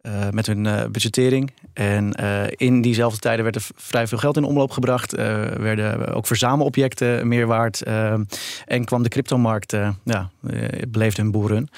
Eh, 0.02 0.28
met 0.30 0.46
hun 0.46 0.64
uh, 0.64 0.84
budgettering. 0.90 1.52
En 1.72 2.14
uh, 2.20 2.42
in 2.48 2.80
diezelfde 2.80 3.18
tijden 3.18 3.42
werd 3.42 3.56
er 3.56 3.66
vrij 3.74 4.06
veel 4.06 4.18
geld 4.18 4.36
in 4.36 4.44
omloop 4.44 4.70
gebracht. 4.70 5.12
werden 5.12 6.14
ook 6.14 6.26
verzamelobjecten 6.26 7.28
meer 7.28 7.46
waard. 7.46 7.82
en 8.66 8.84
kwam 8.84 9.02
de 9.02 9.08
cryptomarkt, 9.08 9.76
ja, 10.04 10.30
beleefde 10.88 11.22
hun 11.22 11.30
boeren. 11.30 11.68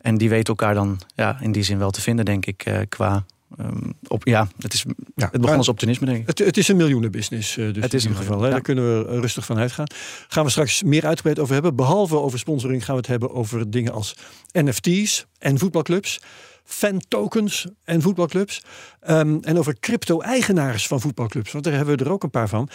En 0.00 0.18
die 0.18 0.28
weten 0.28 0.46
elkaar 0.46 0.74
dan 0.74 1.00
ja, 1.14 1.38
in 1.40 1.52
die 1.52 1.62
zin 1.62 1.78
wel 1.78 1.90
te 1.90 2.00
vinden, 2.00 2.24
denk 2.24 2.46
ik, 2.46 2.86
qua 2.88 3.24
Um, 3.60 3.94
op, 4.08 4.26
ja, 4.26 4.48
het, 4.58 4.74
is, 4.74 4.84
ja, 5.14 5.28
het 5.32 5.40
begon 5.40 5.56
als 5.56 5.68
optimisme, 5.68 6.06
denk 6.06 6.18
ik. 6.18 6.26
Het, 6.26 6.38
het 6.38 6.56
is 6.56 6.68
een 6.68 6.76
miljoenenbusiness, 6.76 7.54
dus 7.54 7.76
het 7.82 7.94
is 7.94 8.04
in 8.04 8.10
ieder 8.10 8.24
geval. 8.24 8.40
Daar 8.40 8.60
kunnen 8.60 8.84
we 8.84 9.20
rustig 9.20 9.44
van 9.44 9.58
uitgaan. 9.58 9.86
Gaan 10.28 10.44
we 10.44 10.50
straks 10.50 10.82
meer 10.82 11.06
uitgebreid 11.06 11.38
over 11.38 11.54
hebben. 11.54 11.76
Behalve 11.76 12.16
over 12.16 12.38
sponsoring 12.38 12.84
gaan 12.84 12.94
we 12.94 13.00
het 13.00 13.10
hebben 13.10 13.34
over 13.34 13.70
dingen 13.70 13.92
als 13.92 14.14
NFT's 14.52 15.26
en 15.38 15.58
voetbalclubs. 15.58 16.20
Fan-tokens 16.68 17.66
en 17.84 18.02
voetbalclubs. 18.02 18.62
Um, 19.08 19.40
en 19.42 19.58
over 19.58 19.78
crypto-eigenaars 19.80 20.86
van 20.86 21.00
voetbalclubs. 21.00 21.52
Want 21.52 21.64
daar 21.64 21.74
hebben 21.74 21.96
we 21.96 22.04
er 22.04 22.10
ook 22.10 22.22
een 22.22 22.30
paar 22.30 22.48
van. 22.48 22.68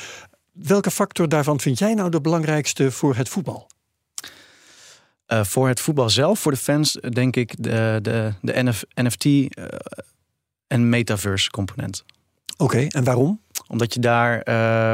Welke 0.51 0.91
factor 0.91 1.29
daarvan 1.29 1.59
vind 1.59 1.79
jij 1.79 1.93
nou 1.93 2.09
de 2.09 2.21
belangrijkste 2.21 2.91
voor 2.91 3.15
het 3.15 3.29
voetbal? 3.29 3.67
Uh, 5.27 5.43
voor 5.43 5.67
het 5.67 5.79
voetbal 5.79 6.09
zelf, 6.09 6.39
voor 6.39 6.51
de 6.51 6.57
fans, 6.57 6.91
denk 7.09 7.35
ik 7.35 7.63
de, 7.63 7.99
de, 8.01 8.33
de 8.41 8.63
NF, 8.63 8.83
NFT 8.93 9.25
uh, 9.25 9.47
en 10.67 10.89
metaverse 10.89 11.49
component. 11.49 12.05
Oké, 12.57 12.87
en 12.87 13.03
waarom? 13.03 13.41
Omdat 13.67 13.93
je 13.93 13.99
daar 13.99 14.47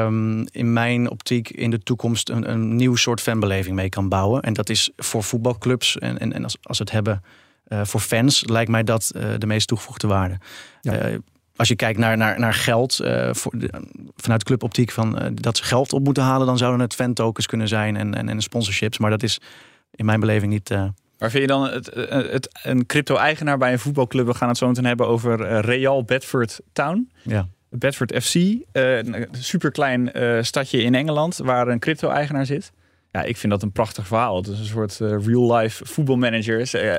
um, 0.06 0.46
in 0.50 0.72
mijn 0.72 1.10
optiek 1.10 1.50
in 1.50 1.70
de 1.70 1.82
toekomst 1.82 2.28
een, 2.28 2.50
een 2.50 2.76
nieuw 2.76 2.96
soort 2.96 3.20
fanbeleving 3.20 3.76
mee 3.76 3.88
kan 3.88 4.08
bouwen. 4.08 4.42
En 4.42 4.52
dat 4.52 4.68
is 4.70 4.90
voor 4.96 5.22
voetbalclubs 5.22 5.98
en, 5.98 6.18
en, 6.18 6.32
en 6.32 6.44
als, 6.44 6.56
als 6.62 6.78
we 6.78 6.84
het 6.84 6.92
hebben 6.92 7.22
uh, 7.72 7.80
voor 7.84 8.00
fans, 8.00 8.44
lijkt 8.46 8.70
mij 8.70 8.84
dat 8.84 9.12
uh, 9.16 9.22
de 9.38 9.46
meest 9.46 9.68
toegevoegde 9.68 10.06
waarde. 10.06 10.38
Ja. 10.80 11.10
Uh, 11.10 11.18
als 11.56 11.68
je 11.68 11.76
kijkt 11.76 11.98
naar, 11.98 12.16
naar, 12.16 12.38
naar 12.38 12.54
geld, 12.54 12.94
voor 13.30 13.58
de, 13.58 13.70
vanuit 14.16 14.44
cluboptiek 14.44 14.90
van 14.90 15.30
dat 15.34 15.56
ze 15.56 15.64
geld 15.64 15.92
op 15.92 16.04
moeten 16.04 16.22
halen, 16.22 16.46
dan 16.46 16.58
zouden 16.58 16.80
het 16.80 16.94
fan 16.94 17.12
tokens 17.12 17.46
kunnen 17.46 17.68
zijn 17.68 17.96
en, 17.96 18.14
en, 18.14 18.28
en 18.28 18.40
sponsorships. 18.40 18.98
Maar 18.98 19.10
dat 19.10 19.22
is 19.22 19.40
in 19.90 20.04
mijn 20.04 20.20
beleving 20.20 20.52
niet 20.52 20.70
maar 21.20 21.30
vind 21.30 21.42
je 21.42 21.48
dan 21.48 21.70
het, 21.70 21.90
het, 22.30 22.48
een 22.62 22.86
crypto-eigenaar 22.86 23.58
bij 23.58 23.72
een 23.72 23.78
voetbalclub? 23.78 24.26
We 24.26 24.34
gaan 24.34 24.48
het 24.48 24.58
zo 24.58 24.66
meteen 24.66 24.84
hebben 24.84 25.06
over 25.06 25.40
eh, 25.40 25.60
Real 25.60 26.04
Bedford 26.04 26.60
Town. 26.72 27.10
Ja. 27.22 27.46
Bedford 27.68 28.22
FC, 28.22 28.34
een 28.72 29.28
superklein 29.30 30.10
stadje 30.44 30.82
in 30.82 30.94
Engeland 30.94 31.36
waar 31.36 31.68
een 31.68 31.78
crypto-eigenaar 31.78 32.46
zit. 32.46 32.72
Ja, 33.12 33.22
ik 33.22 33.36
vind 33.36 33.52
dat 33.52 33.62
een 33.62 33.72
prachtig 33.72 34.06
verhaal. 34.06 34.36
Het 34.36 34.46
is 34.46 34.58
een 34.58 34.64
soort 34.64 34.98
uh, 35.02 35.16
real-life 35.26 35.86
voetbalmanagers. 35.86 36.74
Uh, 36.74 36.94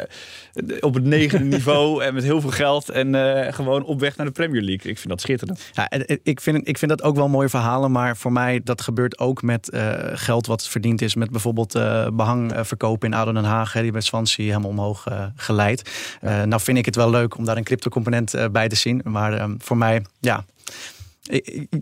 op 0.79 0.93
het 0.93 1.03
negende 1.03 1.45
niveau 1.57 2.03
en 2.03 2.13
met 2.13 2.23
heel 2.23 2.41
veel 2.41 2.49
geld. 2.49 2.89
En 2.89 3.13
uh, 3.13 3.53
gewoon 3.53 3.83
op 3.83 3.99
weg 3.99 4.15
naar 4.17 4.25
de 4.25 4.31
Premier 4.31 4.61
League. 4.61 4.91
Ik 4.91 4.97
vind 4.97 5.09
dat 5.09 5.21
schitterend. 5.21 5.69
Ja, 5.73 5.89
ik, 6.23 6.41
vind, 6.41 6.67
ik 6.67 6.77
vind 6.77 6.91
dat 6.91 7.03
ook 7.03 7.15
wel 7.15 7.29
mooie 7.29 7.49
verhalen. 7.49 7.91
Maar 7.91 8.17
voor 8.17 8.31
mij, 8.31 8.61
dat 8.63 8.81
gebeurt 8.81 9.19
ook 9.19 9.41
met 9.41 9.69
geld 10.13 10.47
wat 10.47 10.67
verdiend 10.67 11.01
is. 11.01 11.15
Met 11.15 11.29
bijvoorbeeld 11.29 11.73
behang 12.13 12.53
verkopen 12.61 13.07
in 13.07 13.15
Aden 13.15 13.33
Den 13.33 13.43
Haag. 13.43 13.73
Hè, 13.73 13.81
die 13.81 13.91
bij 13.91 14.01
Swansea 14.01 14.45
helemaal 14.45 14.69
omhoog 14.69 15.07
geleid. 15.35 15.91
nou 16.21 16.61
vind 16.61 16.77
ik 16.77 16.85
het 16.85 16.95
wel 16.95 17.09
leuk 17.09 17.37
om 17.37 17.45
daar 17.45 17.57
een 17.57 17.63
crypto 17.63 17.89
component 17.89 18.51
bij 18.51 18.67
te 18.67 18.75
zien. 18.75 19.01
Maar 19.03 19.33
ehm, 19.33 19.55
voor 19.57 19.77
mij, 19.77 20.05
ja 20.19 20.45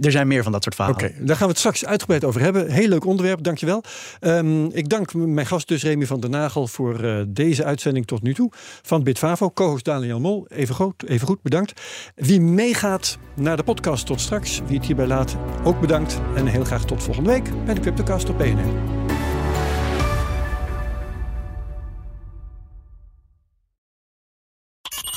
er 0.02 0.12
zijn 0.12 0.28
meer 0.28 0.44
van 0.44 0.52
dat 0.52 0.64
soort 0.64 0.76
verhalen. 0.76 1.04
Oké, 1.04 1.14
daar 1.26 1.36
gaan 1.36 1.46
we 1.46 1.52
het 1.52 1.58
straks 1.58 1.86
uitgebreid 1.86 2.24
over 2.24 2.42
hebben. 2.42 2.72
Heel 2.72 2.88
leuk 2.88 3.06
onderwerp, 3.06 3.44
dankjewel. 3.44 3.84
Um, 4.22 4.72
ik 4.72 4.90
dank 4.90 5.14
mijn 5.14 5.46
gast 5.46 5.68
dus 5.68 5.84
Remy 5.84 6.06
van 6.06 6.20
der 6.20 6.30
Nagel 6.30 6.68
voor 6.68 7.04
uh, 7.04 7.22
deze 7.28 7.64
uitzending 7.64 8.08
tot 8.08 8.22
nu 8.22 8.34
toe. 8.34 8.52
Van 8.82 9.04
Bitfavo, 9.04 9.52
co-host 9.52 9.86
Daniel 9.86 10.20
Mol, 10.20 10.46
even 10.48 10.76
goed, 10.76 11.08
even 11.08 11.28
goed 11.28 11.42
bedankt. 11.42 11.82
Wie 12.16 12.42
meegaat 12.42 13.18
naar 13.36 13.58
de 13.58 13.64
podcast 13.64 14.06
tot 14.06 14.22
straks, 14.22 14.62
wie 14.68 14.78
het 14.78 14.86
hierbij 14.86 15.08
laat, 15.08 15.36
ook 15.64 15.80
bedankt. 15.80 16.22
En 16.36 16.46
heel 16.46 16.64
graag 16.64 16.86
tot 16.86 17.04
volgende 17.04 17.30
week 17.30 17.66
bij 17.66 17.74
de 17.74 17.82
Cryptocast 17.82 18.30
op 18.30 18.38
BNN. 18.38 18.99